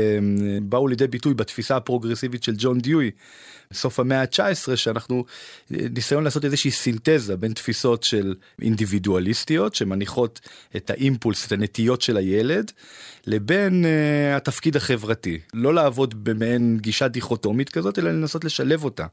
באו 0.63 0.89
לידי 0.89 1.07
ביטוי 1.07 1.35
בתפיסה 1.35 1.77
הפרוגרסיבית 1.77 2.43
של 2.43 2.55
ג'ון 2.59 2.81
דיואי. 2.81 3.11
סוף 3.73 4.01
המאה 4.01 4.21
ה-19 4.21 4.77
שאנחנו 4.77 5.25
ניסיון 5.71 6.25
לעשות 6.25 6.45
איזושהי 6.45 6.71
סינתזה 6.71 7.37
בין 7.37 7.53
תפיסות 7.53 8.03
של 8.03 8.35
אינדיבידואליסטיות 8.63 9.75
שמניחות 9.75 10.41
את 10.77 10.91
האימפולס 10.91 11.47
את 11.47 11.53
הנטיות 11.53 12.03
של 12.03 12.17
הילד 12.17 12.73
לבין 13.27 13.85
uh, 13.85 14.37
התפקיד 14.37 14.77
החברתי 14.77 15.39
לא 15.55 15.75
לעבוד 15.75 16.25
במעין 16.25 16.79
גישה 16.81 17.09
דיכוטומית 17.09 17.69
כזאת 17.69 17.99
אלא 17.99 18.11
לנסות 18.11 18.45
לשלב 18.45 18.85
אותה. 18.85 19.07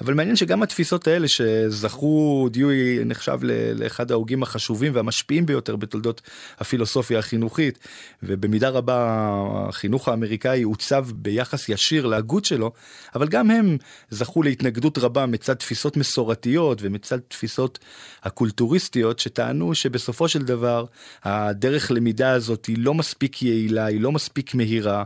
אבל 0.00 0.14
מעניין 0.14 0.36
שגם 0.36 0.62
התפיסות 0.62 1.08
האלה 1.08 1.28
שזכו 1.28 2.48
דיואי 2.50 3.04
נחשב 3.04 3.38
לאחד 3.74 4.10
ההוגים 4.10 4.42
החשובים 4.42 4.94
והמשפיעים 4.94 5.46
ביותר 5.46 5.76
בתולדות 5.76 6.22
הפילוסופיה 6.58 7.18
החינוכית 7.18 7.78
ובמידה 8.22 8.68
רבה 8.68 9.28
החינוך 9.68 10.08
האמריקאי 10.08 10.62
עוצב 10.62 11.06
ביחס 11.14 11.68
ישיר 11.68 12.06
להגות 12.06 12.44
שלו 12.44 12.72
אבל 13.14 13.28
גם 13.28 13.50
הם 13.50 13.76
זכו 14.10 14.42
להתנגדות 14.42 14.98
רבה 14.98 15.26
מצד 15.26 15.54
תפיסות 15.54 15.96
מסורתיות 15.96 16.78
ומצד 16.82 17.18
תפיסות 17.28 17.78
הקולטוריסטיות 18.22 19.18
שטענו 19.18 19.74
שבסופו 19.74 20.28
של 20.28 20.42
דבר 20.42 20.84
הדרך 21.24 21.90
למידה 21.90 22.32
הזאת 22.32 22.66
היא 22.66 22.76
לא 22.78 22.94
מספיק 22.94 23.42
יעילה 23.42 23.86
היא 23.86 24.00
לא 24.00 24.12
מספיק 24.12 24.54
מהירה 24.54 25.04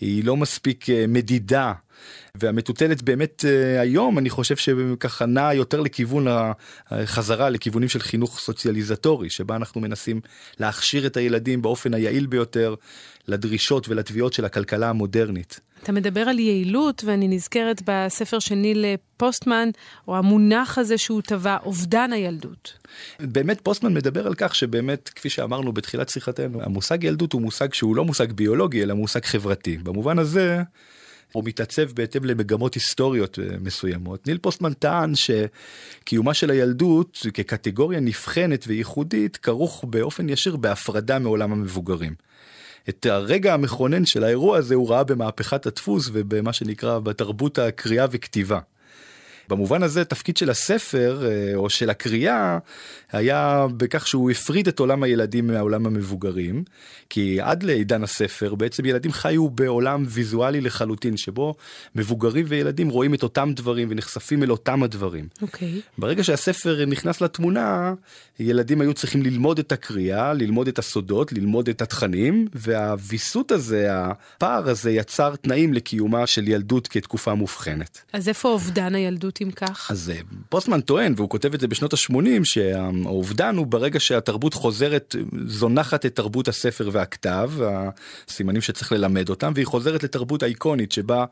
היא 0.00 0.24
לא 0.24 0.36
מספיק 0.36 0.90
אה, 0.90 1.04
מדידה. 1.08 1.72
והמטוטלת 2.34 3.02
באמת 3.02 3.44
אה, 3.44 3.80
היום 3.80 4.18
אני 4.18 4.30
חושב 4.30 4.56
שככה 4.56 5.26
נעה 5.26 5.54
יותר 5.54 5.80
לכיוון 5.80 6.26
החזרה 6.90 7.50
לכיוונים 7.50 7.88
של 7.88 8.00
חינוך 8.00 8.38
סוציאליזטורי 8.38 9.30
שבה 9.30 9.56
אנחנו 9.56 9.80
מנסים 9.80 10.20
להכשיר 10.60 11.06
את 11.06 11.16
הילדים 11.16 11.62
באופן 11.62 11.94
היעיל 11.94 12.26
ביותר 12.26 12.74
לדרישות 13.28 13.88
ולתביעות 13.88 14.32
של 14.32 14.44
הכלכלה 14.44 14.90
המודרנית. 14.90 15.60
אתה 15.82 15.92
מדבר 15.92 16.20
על 16.20 16.38
יעילות 16.38 17.04
ואני 17.04 17.28
נזכרת 17.28 17.82
בספר 17.86 18.38
של 18.38 18.54
ניל 18.54 18.84
פוסטמן 19.16 19.68
או 20.08 20.16
המונח 20.16 20.78
הזה 20.78 20.98
שהוא 20.98 21.22
טבע 21.22 21.56
אובדן 21.64 22.12
הילדות. 22.12 22.72
באמת 23.20 23.60
פוסטמן 23.60 23.94
מדבר 23.94 24.26
על 24.26 24.34
כך 24.36 24.54
שבאמת 24.54 25.08
כפי 25.08 25.30
שאמרנו 25.30 25.72
בתחילת 25.72 26.08
שיחתנו 26.08 26.62
המושג 26.62 27.04
ילדות 27.04 27.32
הוא 27.32 27.42
מושג 27.42 27.74
שהוא 27.74 27.96
לא 27.96 28.04
מושג 28.04 28.32
ביולוגי 28.32 28.82
אלא 28.82 28.94
מושג 28.94 29.24
חברתי 29.24 29.76
במובן 29.76 30.18
הזה. 30.18 30.62
הוא 31.32 31.44
מתעצב 31.44 31.92
בהתאם 31.92 32.24
למגמות 32.24 32.74
היסטוריות 32.74 33.38
אה, 33.38 33.44
מסוימות. 33.60 34.26
ניל 34.26 34.38
פוסטמן 34.38 34.72
טען 34.72 35.12
שקיומה 35.14 36.34
של 36.34 36.50
הילדות 36.50 37.26
כקטגוריה 37.34 38.00
נבחנת 38.00 38.64
וייחודית 38.68 39.36
כרוך 39.36 39.84
באופן 39.88 40.28
ישיר 40.28 40.56
בהפרדה 40.56 41.18
מעולם 41.18 41.52
המבוגרים. 41.52 42.14
את 42.88 43.06
הרגע 43.06 43.54
המכונן 43.54 44.04
של 44.04 44.24
האירוע 44.24 44.58
הזה 44.58 44.74
הוא 44.74 44.90
ראה 44.90 45.04
במהפכת 45.04 45.66
הדפוס 45.66 46.10
ובמה 46.12 46.52
שנקרא 46.52 46.98
בתרבות 46.98 47.58
הקריאה 47.58 48.06
וכתיבה. 48.10 48.58
במובן 49.50 49.82
הזה 49.82 50.04
תפקיד 50.04 50.36
של 50.36 50.50
הספר 50.50 51.22
אה, 51.26 51.52
או 51.54 51.70
של 51.70 51.90
הקריאה 51.90 52.58
היה 53.12 53.66
בכך 53.76 54.06
שהוא 54.06 54.30
הפריד 54.30 54.68
את 54.68 54.78
עולם 54.78 55.02
הילדים 55.02 55.46
מהעולם 55.46 55.86
המבוגרים 55.86 56.64
כי 57.10 57.40
עד 57.40 57.62
לעידן 57.62 58.02
הספר 58.02 58.54
בעצם 58.54 58.84
ילדים 58.84 59.12
חיו 59.12 59.50
בעולם 59.50 60.04
ויזואלי 60.08 60.60
לחלוטין 60.60 61.16
שבו 61.16 61.54
מבוגרים 61.94 62.44
וילדים 62.48 62.88
רואים 62.88 63.14
את 63.14 63.22
אותם 63.22 63.52
דברים 63.56 63.88
ונחשפים 63.90 64.42
אל 64.42 64.50
אותם 64.50 64.82
הדברים. 64.82 65.28
Okay. 65.38 65.42
אוקיי. 65.42 65.80
ברגע 65.98 66.24
שהספר 66.24 66.84
נכנס 66.86 67.20
לתמונה 67.20 67.94
ילדים 68.40 68.80
היו 68.80 68.94
צריכים 68.94 69.22
ללמוד 69.22 69.58
את 69.58 69.72
הקריאה 69.72 70.32
ללמוד 70.32 70.68
את 70.68 70.78
הסודות 70.78 71.32
ללמוד 71.32 71.68
את 71.68 71.82
התכנים 71.82 72.48
והוויסות 72.54 73.50
הזה 73.50 73.86
הפער 73.90 74.68
הזה 74.68 74.90
יצר 74.90 75.36
תנאים 75.36 75.74
לקיומה 75.74 76.26
של 76.26 76.48
ילדות 76.48 76.88
כתקופה 76.88 77.34
מובחנת. 77.34 78.02
אז 78.12 78.28
איפה 78.28 78.48
אובדן 78.48 78.94
הילדות 78.94 79.39
אם 79.42 79.50
כך? 79.50 79.90
אז 79.90 80.10
אה, 80.10 80.20
פוסטמן 80.48 80.80
טוען 80.80 81.14
והוא 81.16 81.28
כותב 81.28 81.54
את 81.54 81.60
זה 81.60 81.68
בשנות 81.68 81.92
ה-80 81.92 82.44
שהאובדן 82.44 83.56
הוא 83.56 83.66
ברגע 83.66 84.00
שהתרבות 84.00 84.54
חוזרת 84.54 85.16
זונחת 85.46 86.06
את 86.06 86.14
תרבות 86.14 86.48
הספר 86.48 86.88
והכתב 86.92 87.50
הסימנים 88.28 88.62
שצריך 88.62 88.92
ללמד 88.92 89.28
אותם 89.28 89.52
והיא 89.54 89.66
חוזרת 89.66 90.02
לתרבות 90.02 90.42
האיקונית 90.42 90.92
שבה 90.92 91.24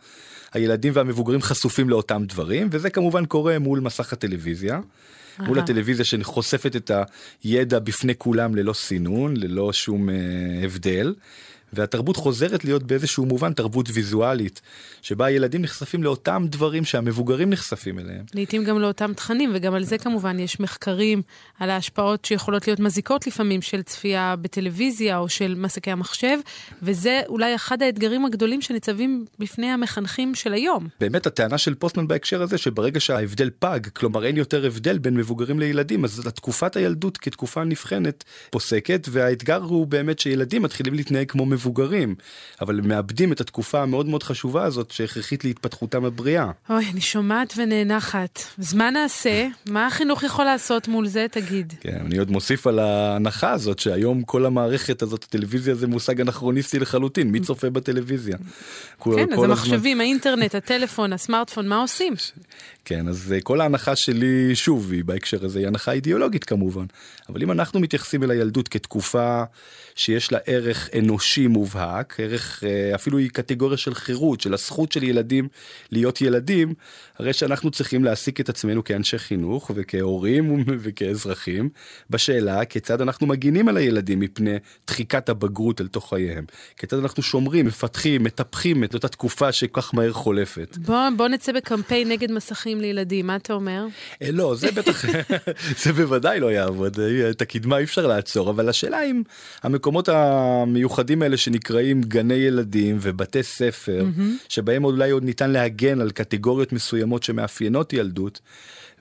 הילדים 0.53 0.93
והמבוגרים 0.97 1.43
חשופים 1.43 1.89
לאותם 1.89 2.25
דברים 2.27 2.69
וזה 2.71 2.91
כמובן 2.91 3.25
קורה 3.25 3.59
מול 3.59 3.81
מסך 3.81 4.13
הטלוויזיה. 4.13 4.81
מול 5.39 5.59
הטלוויזיה 5.59 6.05
שחושפת 6.05 6.77
את 6.77 6.91
הידע 7.45 7.79
בפני 7.79 8.15
כולם 8.19 8.55
ללא 8.55 8.73
סינון 8.73 9.37
ללא 9.37 9.73
שום 9.73 10.09
uh, 10.09 10.13
הבדל 10.65 11.15
והתרבות 11.73 12.17
חוזרת 12.17 12.65
להיות 12.65 12.83
באיזשהו 12.83 13.27
מובן 13.27 13.53
תרבות 13.53 13.89
ויזואלית, 13.93 14.61
שבה 15.03 15.27
הילדים 15.27 15.63
נחשפים 15.63 16.03
לאותם 16.03 16.45
דברים 16.49 16.85
שהמבוגרים 16.85 17.51
נחשפים 17.51 17.99
אליהם. 17.99 18.25
לעתים 18.35 18.65
גם 18.65 18.79
לאותם 18.79 19.13
תכנים, 19.13 19.51
וגם 19.55 19.75
על 19.75 19.85
זה 19.85 19.99
כמובן 19.99 20.39
יש 20.39 20.61
מחקרים 20.61 21.23
על 21.59 21.71
ההשפעות 21.71 22.25
שיכולות 22.25 22.67
להיות 22.67 22.81
מזיקות 22.81 23.27
לפעמים 23.27 23.63
של 23.63 23.83
צפייה 23.83 24.35
בטלוויזיה 24.41 25.19
או 25.19 25.29
של 25.29 25.55
מסקי 25.59 25.91
המחשב, 25.91 26.39
וזה 26.83 27.21
אולי 27.29 27.55
אחד 27.55 27.83
האתגרים 27.83 28.25
הגדולים 28.25 28.61
שניצבים 28.61 29.25
בפני 29.39 29.67
המחנכים 29.67 30.35
של 30.35 30.53
היום. 30.53 30.89
באמת 31.01 31.27
הטענה 31.27 31.59
של 31.59 31.75
פוסטמן 31.75 32.09
בהקשר 32.09 32.43
הזה, 32.43 32.59
שברגע 32.59 33.01
שההבדל 33.01 33.51
פג, 33.59 33.81
כלומר 33.93 34.27
אין 34.27 34.37
יותר 34.37 34.67
הבדל 34.67 34.99
בין 34.99 35.15
מבוגרים 35.15 35.61
לילדים, 35.61 36.05
אז 36.05 36.29
תקופת 36.35 36.77
הילדות 36.77 37.19
כתקופה 37.19 37.65
נבחנת 37.65 38.25
פוסקת, 38.51 39.09
והאתגר 39.11 39.63
הוא 39.63 39.87
באמת 39.87 40.19
שילדים 40.19 40.63
מתחילים 40.63 40.95
להתנהג 40.95 41.31
כמו 41.31 41.47
מבוגרים, 41.47 41.58
אבל 42.61 42.81
מאבדים 42.81 43.33
את 43.33 43.41
התקופה 43.41 43.83
המאוד 43.83 44.07
מאוד 44.07 44.23
חשובה 44.23 44.65
הזאת 44.65 44.91
שהכרחית 44.91 45.45
להתפתחותם 45.45 46.05
הבריאה. 46.05 46.51
אוי, 46.71 46.87
אני 46.93 47.01
שומעת 47.01 47.55
ונאנחת. 47.57 48.43
אז 48.59 48.75
מה 48.75 48.91
נעשה? 48.91 49.49
מה 49.67 49.87
החינוך 49.87 50.23
יכול 50.23 50.45
לעשות 50.45 50.89
מול 50.89 51.07
זה, 51.07 51.27
תגיד? 51.31 51.73
כן, 51.81 51.99
אני 52.07 52.19
עוד 52.19 52.31
מוסיף 52.31 52.67
על 52.67 52.79
ההנחה 52.79 53.51
הזאת 53.51 53.79
שהיום 53.79 54.23
כל 54.23 54.47
המערכת 54.47 55.03
הזאת, 55.03 55.25
הטלוויזיה 55.25 55.75
זה 55.75 55.87
מושג 55.87 56.21
אנכרוניסטי 56.21 56.79
לחלוטין, 56.79 57.31
מי 57.31 57.41
צופה 57.41 57.71
בטלוויזיה? 57.71 58.37
כן, 59.05 59.33
אז 59.33 59.43
המחשבים, 59.43 60.01
האינטרנט, 60.01 60.55
הטלפון, 60.55 61.13
הסמארטפון, 61.13 61.69
מה 61.69 61.77
עושים? 61.77 62.15
כן, 62.89 63.09
אז 63.09 63.33
אה, 63.33 63.41
כל 63.41 63.61
ההנחה 63.61 63.97
שלי, 63.97 64.57
שוב, 64.57 64.93
היא 64.93 65.05
בהקשר 65.05 65.45
הזה, 65.45 65.59
היא 65.59 65.67
הנחה 65.67 65.93
אידיאולוגית 65.93 66.45
כמובן. 66.45 66.85
אבל 67.29 67.43
אם 67.43 67.51
אנחנו 67.51 67.81
מתייחסים 67.81 68.23
אל 68.23 68.31
הילדות 68.31 68.69
כתקופה 68.69 69.43
שיש 69.95 70.33
לה 70.33 70.39
ערך 70.47 70.89
אנושי 70.99 71.47
מובהק, 71.47 72.21
ערך, 72.21 72.65
אה, 72.65 72.95
אפילו 72.95 73.19
היא 73.19 73.31
קטגוריה 73.31 73.77
של 73.77 73.95
חירות, 73.95 74.41
של 74.41 74.55
הזכות 74.55 74.93
של 74.93 75.03
ילדים 75.03 75.49
להיות 75.93 76.21
ילדים, 76.21 76.75
הרי 77.19 77.33
שאנחנו 77.33 77.71
צריכים 77.71 78.05
להעסיק 78.05 78.41
את 78.41 78.49
עצמנו 78.49 78.85
כאנשי 78.85 79.19
חינוך 79.19 79.71
וכהורים 79.75 80.65
וכאזרחים, 80.83 81.69
בשאלה 82.11 82.65
כיצד 82.65 83.01
אנחנו 83.01 83.27
מגינים 83.27 83.69
על 83.69 83.77
הילדים 83.77 84.21
מפני 84.21 84.57
דחיקת 84.87 85.29
הבגרות 85.29 85.81
אל 85.81 85.87
תוך 85.87 86.09
חייהם. 86.09 86.45
כיצד 86.77 86.99
אנחנו 86.99 87.23
שומרים, 87.23 87.67
מפתחים, 87.67 88.25
מטפחים 88.25 88.85
את 88.85 88.95
אותה 88.95 89.09
תקופה 89.09 89.53
שכל 89.53 89.81
כך 89.81 89.95
מהר 89.95 90.13
חולפת. 90.13 90.77
בוא, 90.77 91.11
בוא 91.17 91.29
נצא 91.29 91.53
בקמפיין 91.53 92.09
נגד 92.09 92.33
מסכים 92.33 92.78
לילדים, 92.81 93.27
מה 93.27 93.37
אתה 93.37 93.53
אומר? 93.53 93.87
אה, 94.23 94.31
לא, 94.33 94.55
זה 94.55 94.73
בטח, 94.73 95.05
זה 95.83 95.93
בוודאי 95.93 96.41
לא 96.41 96.53
יעבוד, 96.53 97.01
אה, 97.01 97.31
את 97.31 97.43
הקדמה 97.43 97.79
אי 97.79 97.85
אפשר 97.85 98.07
לעצור, 98.07 98.51
אבל 98.51 98.69
השאלה 98.69 99.05
אם 99.05 99.23
המקומות 99.63 100.09
המיוחדים 100.09 101.23
האלה 101.23 101.37
שנקראים 101.37 102.01
גני 102.01 102.35
ילדים 102.35 102.99
ובתי 103.01 103.43
ספר. 103.43 104.05
שבהם 104.49 104.85
אולי 104.85 105.11
עוד 105.11 105.25
ניתן 105.25 105.51
להגן 105.51 106.01
על 106.01 106.11
קטגוריות 106.11 106.73
מסוימות 106.73 107.23
שמאפיינות 107.23 107.93
ילדות, 107.93 108.41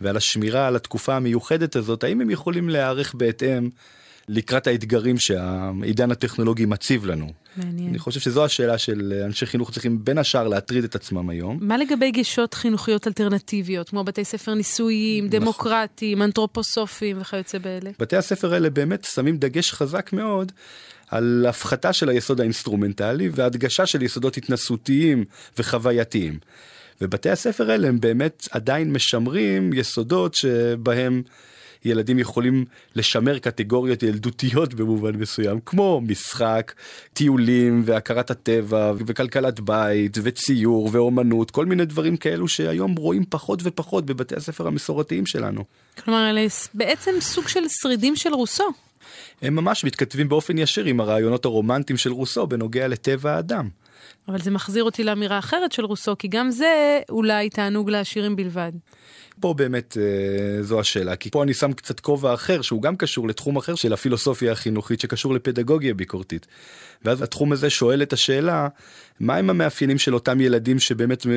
ועל 0.02 0.18
השמירה 0.18 0.68
על 0.68 0.76
התקופה 0.76 1.16
המיוחדת 1.16 1.76
הזאת, 1.76 2.04
האם 2.04 2.22
הם 2.22 2.30
יכולים 2.30 2.70
להיערך 2.70 3.13
בהתאם 3.13 3.70
לקראת 4.30 4.68
האתגרים 4.68 5.18
שהעידן 5.18 6.12
הטכנולוגי 6.12 6.66
מציב 6.66 7.06
לנו. 7.06 7.32
מעניין. 7.58 7.90
אני 7.90 8.00
חושב 8.00 8.20
שזו 8.20 8.46
השאלה 8.46 8.78
של 8.78 9.22
אנשי 9.26 9.46
חינוך 9.46 9.72
צריכים 9.72 10.06
בין 10.06 10.18
השאר 10.18 10.48
להטריד 10.48 10.84
את 10.84 10.96
עצמם 10.96 11.30
היום. 11.30 11.60
מה 11.62 11.78
לגבי 11.78 12.12
גישות 12.12 12.54
חינוכיות 12.54 13.08
אלטרנטיביות, 13.08 13.90
כמו 13.90 14.04
בתי 14.04 14.26
ספר 14.26 14.54
ניסויים, 14.54 15.26
נכון. 15.26 15.40
דמוקרטיים, 15.40 16.22
אנתרופוסופיים 16.22 17.22
וכיוצא 17.22 17.58
באלה? 17.58 17.90
בתי 18.00 18.18
הספר 18.18 18.54
האלה 18.54 18.70
באמת 18.70 19.04
שמים 19.04 19.38
דגש 19.38 19.72
חזק 19.72 20.13
מאוד 20.13 20.52
על 21.10 21.46
הפחתה 21.50 21.94
של 21.94 22.10
היסוד 22.10 22.40
האינסטרומנטלי 22.42 23.30
והדגשה 23.32 23.86
של 23.86 24.02
יסודות 24.02 24.38
התנסותיים 24.38 25.26
וחווייתיים. 25.58 26.40
ובתי 27.02 27.30
הספר 27.30 27.72
האלה 27.72 27.88
הם 27.88 28.00
באמת 28.00 28.48
עדיין 28.52 28.94
משמרים 28.94 29.74
יסודות 29.74 30.34
שבהם 30.34 31.22
ילדים 31.88 32.19
יכולים 32.19 32.65
לשמר 32.95 33.39
קטגוריות 33.39 34.04
ילדותיות 34.04 34.73
במובן 34.73 35.15
מסוים, 35.15 35.60
כמו 35.65 36.02
משחק, 36.08 36.73
טיולים 37.13 37.82
והכרת 37.86 38.32
הטבע 38.32 38.93
וכלכלת 38.97 39.60
בית 39.60 40.17
וציור 40.23 40.89
ואומנות, 40.91 41.52
כל 41.52 41.65
מיני 41.65 41.86
דברים 41.86 42.17
כאלו 42.17 42.47
שהיום 42.47 42.95
רואים 42.95 43.23
פחות 43.30 43.60
ופחות 43.63 44.06
בבתי 44.06 44.36
הספר 44.36 44.67
המסורתיים 44.67 45.26
שלנו. 45.26 45.63
כלומר, 46.04 46.30
אלה 46.30 46.45
בעצם 46.73 47.12
סוג 47.19 47.47
של 47.47 47.63
שרידים 47.82 48.15
של 48.15 48.34
רוסו. 48.34 48.63
הם 49.41 49.56
ממש 49.56 49.84
מתכתבים 49.84 50.30
באופן 50.30 50.58
ישיר 50.58 50.86
עם 50.86 51.00
הרעיונות 51.00 51.45
הרומנטיים 51.45 51.97
של 51.97 52.12
רוסו 52.12 52.47
בנוגע 52.47 52.88
לטבע 52.88 53.36
האדם. 53.36 53.69
אבל 54.28 54.42
זה 54.42 54.52
מחזיר 54.52 54.84
אותי 54.84 55.04
לאמירה 55.04 55.40
אחרת 55.40 55.72
של 55.72 55.86
רוסו, 55.86 56.18
כי 56.20 56.28
גם 56.28 56.52
זה 56.52 57.00
אולי 57.10 57.50
תענוג 57.50 57.90
לעשירים 57.90 58.36
בלבד. 58.36 58.72
פה 59.40 59.54
באמת 59.54 59.98
אה, 59.98 60.63
זו 60.63 60.80
השאלה, 60.80 61.16
כי 61.16 61.30
פה 61.30 61.44
אני 61.44 61.54
שם 61.54 61.74
קצת 61.74 62.00
כובע 62.00 62.34
אחר 62.34 62.62
שהוא 62.62 62.82
גם 62.82 62.96
קשור 62.96 63.28
לתחום 63.28 63.58
אחר 63.58 63.76
של 63.76 63.94
הפילוסופיה 63.94 64.52
החינוכית 64.52 65.00
שקשור 65.00 65.34
לפדגוגיה 65.34 65.94
ביקורתית. 65.94 66.48
ואז 67.06 67.22
התחום 67.22 67.52
הזה 67.52 67.70
שואל 67.70 68.02
את 68.02 68.13
השאלה, 68.13 68.68
מהם 69.20 69.50
המאפיינים 69.50 69.98
של 69.98 70.13
אותם 70.13 70.42
ילדים 70.42 70.80
שבאמת 70.80 71.26
אה, 71.26 71.32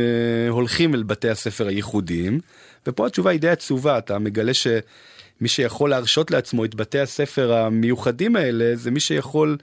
הולכים 0.49 0.95
אל 0.95 1.03
בתי 1.03 1.29
הספר 1.29 1.67
הייחודיים? 1.67 2.41
ופה 2.87 3.07
התשובה 3.07 3.31
היא 3.31 3.41
די 3.41 3.49
עצובה, 3.49 3.99
אתה 3.99 4.19
מגלה 4.19 4.55
שמי 4.55 5.49
שיכול 5.49 5.91
להרשות 5.91 6.31
לעצמו 6.31 6.65
את 6.65 6.75
בתי 6.75 6.99
הספר 6.99 7.53
המיוחדים 7.53 8.37
האלה 8.37 8.77
זה 8.77 8.91
מי 8.91 9.01
שיכול 9.01 9.57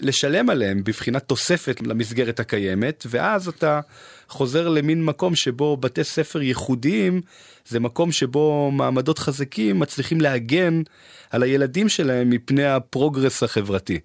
לשלם 0.00 0.50
עליהם 0.50 0.84
בבחינת 0.84 1.22
תוספת 1.28 1.80
למסגרת 1.82 2.40
הקיימת, 2.40 3.06
ואז 3.10 3.48
אתה 3.48 3.80
חוזר 4.28 4.68
למין 4.68 5.04
מקום 5.04 5.34
שבו 5.34 5.76
בתי 5.76 6.04
ספר 6.04 6.42
ייחודיים 6.42 7.20
זה 7.66 7.80
מקום 7.80 8.12
שבו 8.12 8.70
מעמדות 8.70 9.18
חזקים 9.18 9.78
מצליחים 9.78 10.20
להגן 10.20 10.82
על 11.30 11.42
הילדים 11.42 11.88
שלהם 11.88 12.30
מפני 12.30 12.64
הפרוגרס 12.64 13.42
החברתי. 13.42 14.00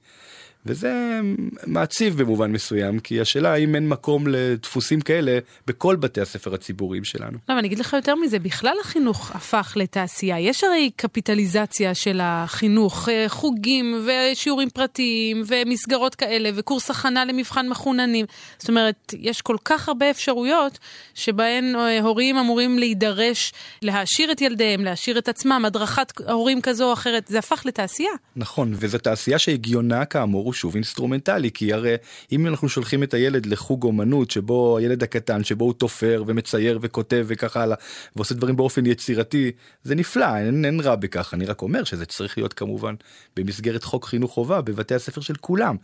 וזה 0.65 1.19
מעציב 1.67 2.21
במובן 2.21 2.51
מסוים, 2.51 2.99
כי 2.99 3.21
השאלה 3.21 3.54
האם 3.54 3.75
אין 3.75 3.89
מקום 3.89 4.28
לדפוסים 4.28 5.01
כאלה 5.01 5.39
בכל 5.67 5.95
בתי 5.95 6.21
הספר 6.21 6.54
הציבוריים 6.54 7.04
שלנו. 7.04 7.38
לא, 7.49 7.60
אני 7.60 7.67
אגיד 7.67 7.80
לך 7.80 7.93
יותר 7.93 8.15
מזה, 8.15 8.39
בכלל 8.39 8.75
החינוך 8.82 9.32
הפך 9.36 9.73
לתעשייה. 9.75 10.39
יש 10.39 10.63
הרי 10.63 10.91
קפיטליזציה 10.95 11.93
של 11.93 12.19
החינוך, 12.23 13.10
אה, 13.10 13.25
חוגים 13.28 14.06
ושיעורים 14.06 14.69
פרטיים 14.69 15.43
ומסגרות 15.47 16.15
כאלה 16.15 16.49
וקורס 16.56 16.89
הכנה 16.89 17.25
למבחן 17.25 17.69
מחוננים. 17.69 18.25
זאת 18.58 18.69
אומרת, 18.69 19.13
יש 19.19 19.41
כל 19.41 19.58
כך 19.65 19.88
הרבה 19.88 20.10
אפשרויות 20.10 20.80
שבהן 21.13 21.75
אה, 21.75 22.01
הורים 22.01 22.38
אמורים 22.38 22.80
להידרש 22.80 23.54
להעשיר 23.82 24.32
את 24.32 24.41
ילדיהם, 24.41 24.84
להעשיר 24.84 25.17
את 25.17 25.28
עצמם, 25.28 25.63
הדרכת 25.65 26.13
הורים 26.30 26.62
כזו 26.62 26.88
או 26.88 26.93
אחרת, 26.93 27.28
זה 27.28 27.39
הפך 27.39 27.65
לתעשייה. 27.65 28.12
נכון, 28.36 28.73
וזו 28.75 28.97
תעשייה 28.97 29.39
שהגיונה 29.39 30.06
כאמור 30.06 30.54
שוב 30.55 30.75
אינסטרומנטלי 30.75 31.51
כי 31.51 31.73
הרי 31.73 31.95
אם 32.31 32.47
אנחנו 32.47 32.69
שולחים 32.69 33.03
את 33.03 33.13
הילד 33.13 33.45
לחוג 33.45 33.83
אומנות 33.83 34.31
שבו 34.31 34.77
הילד 34.77 35.03
הקטן 35.03 35.43
שבו 35.43 35.65
הוא 35.65 35.73
תופר 35.73 36.23
ומצייר 36.27 36.79
וכותב 36.81 37.25
וכך 37.27 37.57
הלאה 37.57 37.77
ועושה 38.15 38.35
דברים 38.35 38.55
באופן 38.55 38.85
יצירתי 38.85 39.51
זה 39.83 39.95
נפלא 39.95 40.35
אין, 40.35 40.65
אין 40.65 40.79
רע 40.79 40.95
בכך 40.95 41.33
אני 41.33 41.45
רק 41.45 41.61
אומר 41.61 41.83
שזה 41.83 42.05
צריך 42.05 42.37
להיות 42.37 42.53
כמובן 42.53 42.95
במסגרת 43.35 43.83
חוק 43.83 44.05
חינוך 44.05 44.31
חובה 44.31 44.61
בבתי 44.61 44.95
הספר 44.95 45.21
של 45.21 45.35
כולם. 45.35 45.75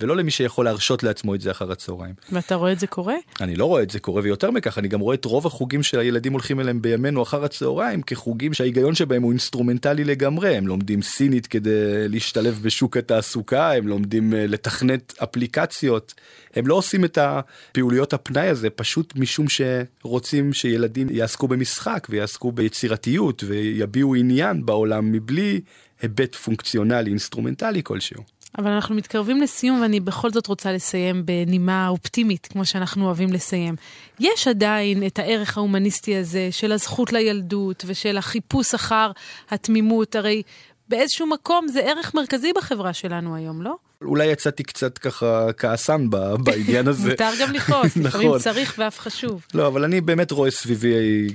ולא 0.00 0.16
למי 0.16 0.30
שיכול 0.30 0.64
להרשות 0.64 1.02
לעצמו 1.02 1.34
את 1.34 1.40
זה 1.40 1.50
אחר 1.50 1.72
הצהריים. 1.72 2.14
ואתה 2.32 2.54
רואה 2.54 2.72
את 2.72 2.78
זה 2.78 2.86
קורה? 2.86 3.14
אני 3.40 3.56
לא 3.56 3.64
רואה 3.64 3.82
את 3.82 3.90
זה 3.90 4.00
קורה, 4.00 4.22
ויותר 4.22 4.50
מכך, 4.50 4.78
אני 4.78 4.88
גם 4.88 5.00
רואה 5.00 5.14
את 5.14 5.24
רוב 5.24 5.46
החוגים 5.46 5.82
שהילדים 5.82 6.32
הולכים 6.32 6.60
אליהם 6.60 6.82
בימינו 6.82 7.22
אחר 7.22 7.44
הצהריים 7.44 8.02
כחוגים 8.02 8.54
שההיגיון 8.54 8.94
שבהם 8.94 9.22
הוא 9.22 9.30
אינסטרומנטלי 9.30 10.04
לגמרי. 10.04 10.56
הם 10.56 10.66
לומדים 10.66 11.02
סינית 11.02 11.46
כדי 11.46 12.08
להשתלב 12.08 12.60
בשוק 12.62 12.96
התעסוקה, 12.96 13.72
הם 13.72 13.88
לומדים 13.88 14.15
אה, 14.34 14.46
לתכנת 14.46 15.14
אפליקציות. 15.22 16.14
הם 16.54 16.66
לא 16.66 16.74
עושים 16.74 17.04
את 17.04 17.18
הפעילויות 17.18 18.12
הפנאי 18.12 18.48
הזה 18.48 18.70
פשוט 18.70 19.12
משום 19.16 19.46
שרוצים 19.48 20.52
שילדים 20.52 21.06
יעסקו 21.10 21.48
במשחק 21.48 22.06
ויעסקו 22.10 22.52
ביצירתיות 22.52 23.44
ויביעו 23.46 24.14
עניין 24.14 24.66
בעולם 24.66 25.12
מבלי 25.12 25.60
היבט 26.02 26.34
פונקציונלי 26.34 27.10
אינסטרומנטלי 27.10 27.80
כלשהו. 27.84 28.22
אבל 28.58 28.70
אנחנו 28.70 28.94
מתקרבים 28.94 29.40
לסיום 29.40 29.80
ואני 29.80 30.00
בכל 30.00 30.30
זאת 30.30 30.46
רוצה 30.46 30.72
לסיים 30.72 31.26
בנימה 31.26 31.88
אופטימית, 31.88 32.46
כמו 32.46 32.64
שאנחנו 32.64 33.06
אוהבים 33.06 33.32
לסיים. 33.32 33.74
יש 34.20 34.48
עדיין 34.48 35.06
את 35.06 35.18
הערך 35.18 35.58
ההומניסטי 35.58 36.16
הזה 36.16 36.48
של 36.50 36.72
הזכות 36.72 37.12
לילדות 37.12 37.84
ושל 37.86 38.18
החיפוש 38.18 38.74
אחר 38.74 39.10
התמימות, 39.50 40.16
הרי 40.16 40.42
באיזשהו 40.88 41.26
מקום 41.26 41.68
זה 41.68 41.80
ערך 41.80 42.14
מרכזי 42.14 42.52
בחברה 42.56 42.92
שלנו 42.92 43.36
היום, 43.36 43.62
לא? 43.62 43.76
אולי 44.02 44.26
יצאתי 44.26 44.62
קצת 44.62 44.98
ככה 44.98 45.52
כעסן 45.56 46.10
בעניין 46.44 46.88
הזה. 46.88 47.10
מותר 47.10 47.30
גם 47.40 47.52
לכעוס, 47.52 47.96
לפעמים 47.96 48.26
נכון. 48.28 48.38
צריך 48.38 48.74
ואף 48.78 48.98
חשוב. 48.98 49.46
לא, 49.54 49.66
אבל 49.66 49.84
אני 49.84 50.00
באמת 50.00 50.30
רואה 50.30 50.50
סביבי, 50.50 50.94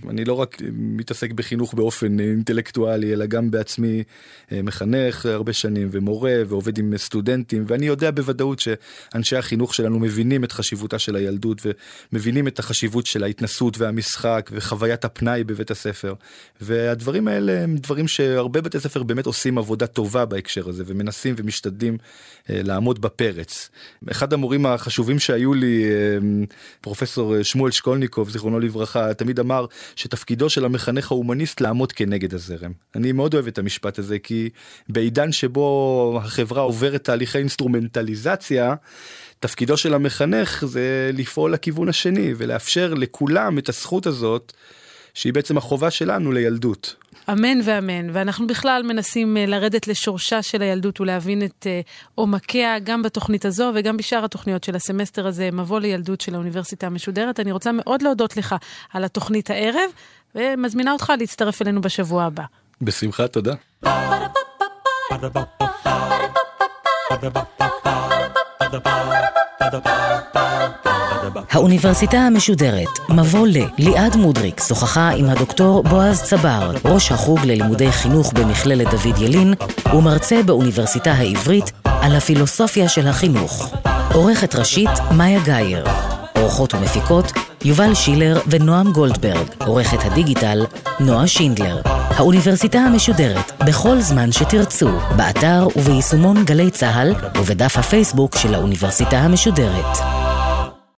אני 0.09 0.25
לא 0.25 0.33
רק 0.33 0.57
מתעסק 0.71 1.31
בחינוך 1.31 1.73
באופן 1.73 2.19
אינטלקטואלי, 2.19 3.13
אלא 3.13 3.25
גם 3.25 3.51
בעצמי 3.51 4.03
אה, 4.51 4.61
מחנך 4.61 5.25
הרבה 5.25 5.53
שנים 5.53 5.89
ומורה 5.91 6.33
ועובד 6.47 6.77
עם 6.77 6.97
סטודנטים, 6.97 7.65
ואני 7.67 7.85
יודע 7.85 8.11
בוודאות 8.11 8.59
שאנשי 8.59 9.37
החינוך 9.37 9.75
שלנו 9.75 9.99
מבינים 9.99 10.43
את 10.43 10.51
חשיבותה 10.51 10.99
של 10.99 11.15
הילדות 11.15 11.61
ומבינים 12.11 12.47
את 12.47 12.59
החשיבות 12.59 13.05
של 13.05 13.23
ההתנסות 13.23 13.77
והמשחק 13.77 14.49
וחוויית 14.53 15.05
הפנאי 15.05 15.43
בבית 15.43 15.71
הספר. 15.71 16.13
והדברים 16.61 17.27
האלה 17.27 17.63
הם 17.63 17.75
דברים 17.75 18.07
שהרבה 18.07 18.61
בתי 18.61 18.79
ספר 18.79 19.03
באמת 19.03 19.25
עושים 19.25 19.57
עבודה 19.57 19.87
טובה 19.87 20.25
בהקשר 20.25 20.69
הזה 20.69 20.83
ומנסים 20.85 21.35
ומשתדלים 21.37 21.97
אה, 22.49 22.50
לעמוד 22.53 23.01
בפרץ. 23.01 23.69
אחד 24.11 24.33
המורים 24.33 24.65
החשובים 24.65 25.19
שהיו 25.19 25.53
לי, 25.53 25.83
אה, 25.83 26.17
פרופסור 26.81 27.43
שמואל 27.43 27.71
שקולניקוב, 27.71 28.29
זיכרונו 28.29 28.59
לברכה, 28.59 29.13
תמיד 29.13 29.39
אמר 29.39 29.65
שתפקידו 29.95 30.49
של 30.49 30.65
המחנך 30.65 31.11
ההומניסט 31.11 31.61
לעמוד 31.61 31.91
כנגד 31.91 32.33
הזרם. 32.33 32.71
אני 32.95 33.11
מאוד 33.11 33.33
אוהב 33.33 33.47
את 33.47 33.57
המשפט 33.57 33.99
הזה, 33.99 34.19
כי 34.19 34.49
בעידן 34.89 35.31
שבו 35.31 36.19
החברה 36.23 36.61
עוברת 36.61 37.03
תהליכי 37.03 37.37
אינסטרומנטליזציה, 37.37 38.75
תפקידו 39.39 39.77
של 39.77 39.93
המחנך 39.93 40.63
זה 40.67 41.11
לפעול 41.13 41.53
לכיוון 41.53 41.89
השני 41.89 42.33
ולאפשר 42.37 42.93
לכולם 42.93 43.57
את 43.57 43.69
הזכות 43.69 44.05
הזאת, 44.07 44.53
שהיא 45.13 45.33
בעצם 45.33 45.57
החובה 45.57 45.91
שלנו 45.91 46.31
לילדות. 46.31 46.95
אמן 47.31 47.59
ואמן, 47.63 48.09
ואנחנו 48.13 48.47
בכלל 48.47 48.83
מנסים 48.83 49.37
אה, 49.37 49.45
לרדת 49.45 49.87
לשורשה 49.87 50.41
של 50.41 50.61
הילדות 50.61 51.01
ולהבין 51.01 51.43
את 51.45 51.67
אה, 51.67 51.81
עומקיה 52.15 52.79
גם 52.79 53.01
בתוכנית 53.03 53.45
הזו 53.45 53.71
וגם 53.75 53.97
בשאר 53.97 54.25
התוכניות 54.25 54.63
של 54.63 54.75
הסמסטר 54.75 55.27
הזה, 55.27 55.49
מבוא 55.51 55.79
לילדות 55.79 56.21
של 56.21 56.35
האוניברסיטה 56.35 56.87
המשודרת. 56.87 57.39
אני 57.39 57.51
רוצה 57.51 57.71
מאוד 57.71 58.01
להודות 58.01 58.37
לך 58.37 58.55
על 58.93 59.03
התוכנית 59.03 59.49
הערב, 59.49 59.89
ומזמינה 60.35 60.91
אותך 60.91 61.13
להצטרף 61.19 61.61
אלינו 61.61 61.81
בשבוע 61.81 62.23
הבא. 62.23 62.43
בשמחה, 62.81 63.27
תודה. 63.27 63.53
האוניברסיטה 71.51 72.17
המשודרת, 72.17 72.99
מבוא 73.09 73.47
ל. 73.47 73.57
ליעד 73.77 74.15
מודריק 74.15 74.61
שוחחה 74.67 75.09
עם 75.09 75.29
הדוקטור 75.29 75.83
בועז 75.83 76.21
צבר, 76.21 76.71
ראש 76.85 77.11
החוג 77.11 77.39
ללימודי 77.45 77.91
חינוך 77.91 78.33
במכללת 78.33 78.87
דוד 78.87 79.21
ילין, 79.21 79.53
ומרצה 79.93 80.43
באוניברסיטה 80.43 81.11
העברית 81.11 81.71
על 81.83 82.15
הפילוסופיה 82.15 82.89
של 82.89 83.07
החינוך. 83.07 83.73
עורכת 84.13 84.55
ראשית, 84.55 84.89
מאיה 85.17 85.39
גאייר. 85.39 85.85
עורכות 86.35 86.73
ומפיקות, 86.73 87.31
יובל 87.65 87.93
שילר 87.93 88.39
ונועם 88.47 88.91
גולדברג. 88.91 89.47
עורכת 89.65 90.05
הדיגיטל, 90.05 90.65
נועה 90.99 91.27
שינדלר. 91.27 91.81
האוניברסיטה 91.85 92.79
המשודרת, 92.79 93.51
בכל 93.67 93.99
זמן 93.99 94.31
שתרצו, 94.31 94.89
באתר 95.15 95.67
וביישומון 95.75 96.45
גלי 96.45 96.71
צה"ל 96.71 97.13
ובדף 97.39 97.77
הפייסבוק 97.77 98.37
של 98.37 98.53
האוניברסיטה 98.53 99.17
המשודרת. 99.17 99.97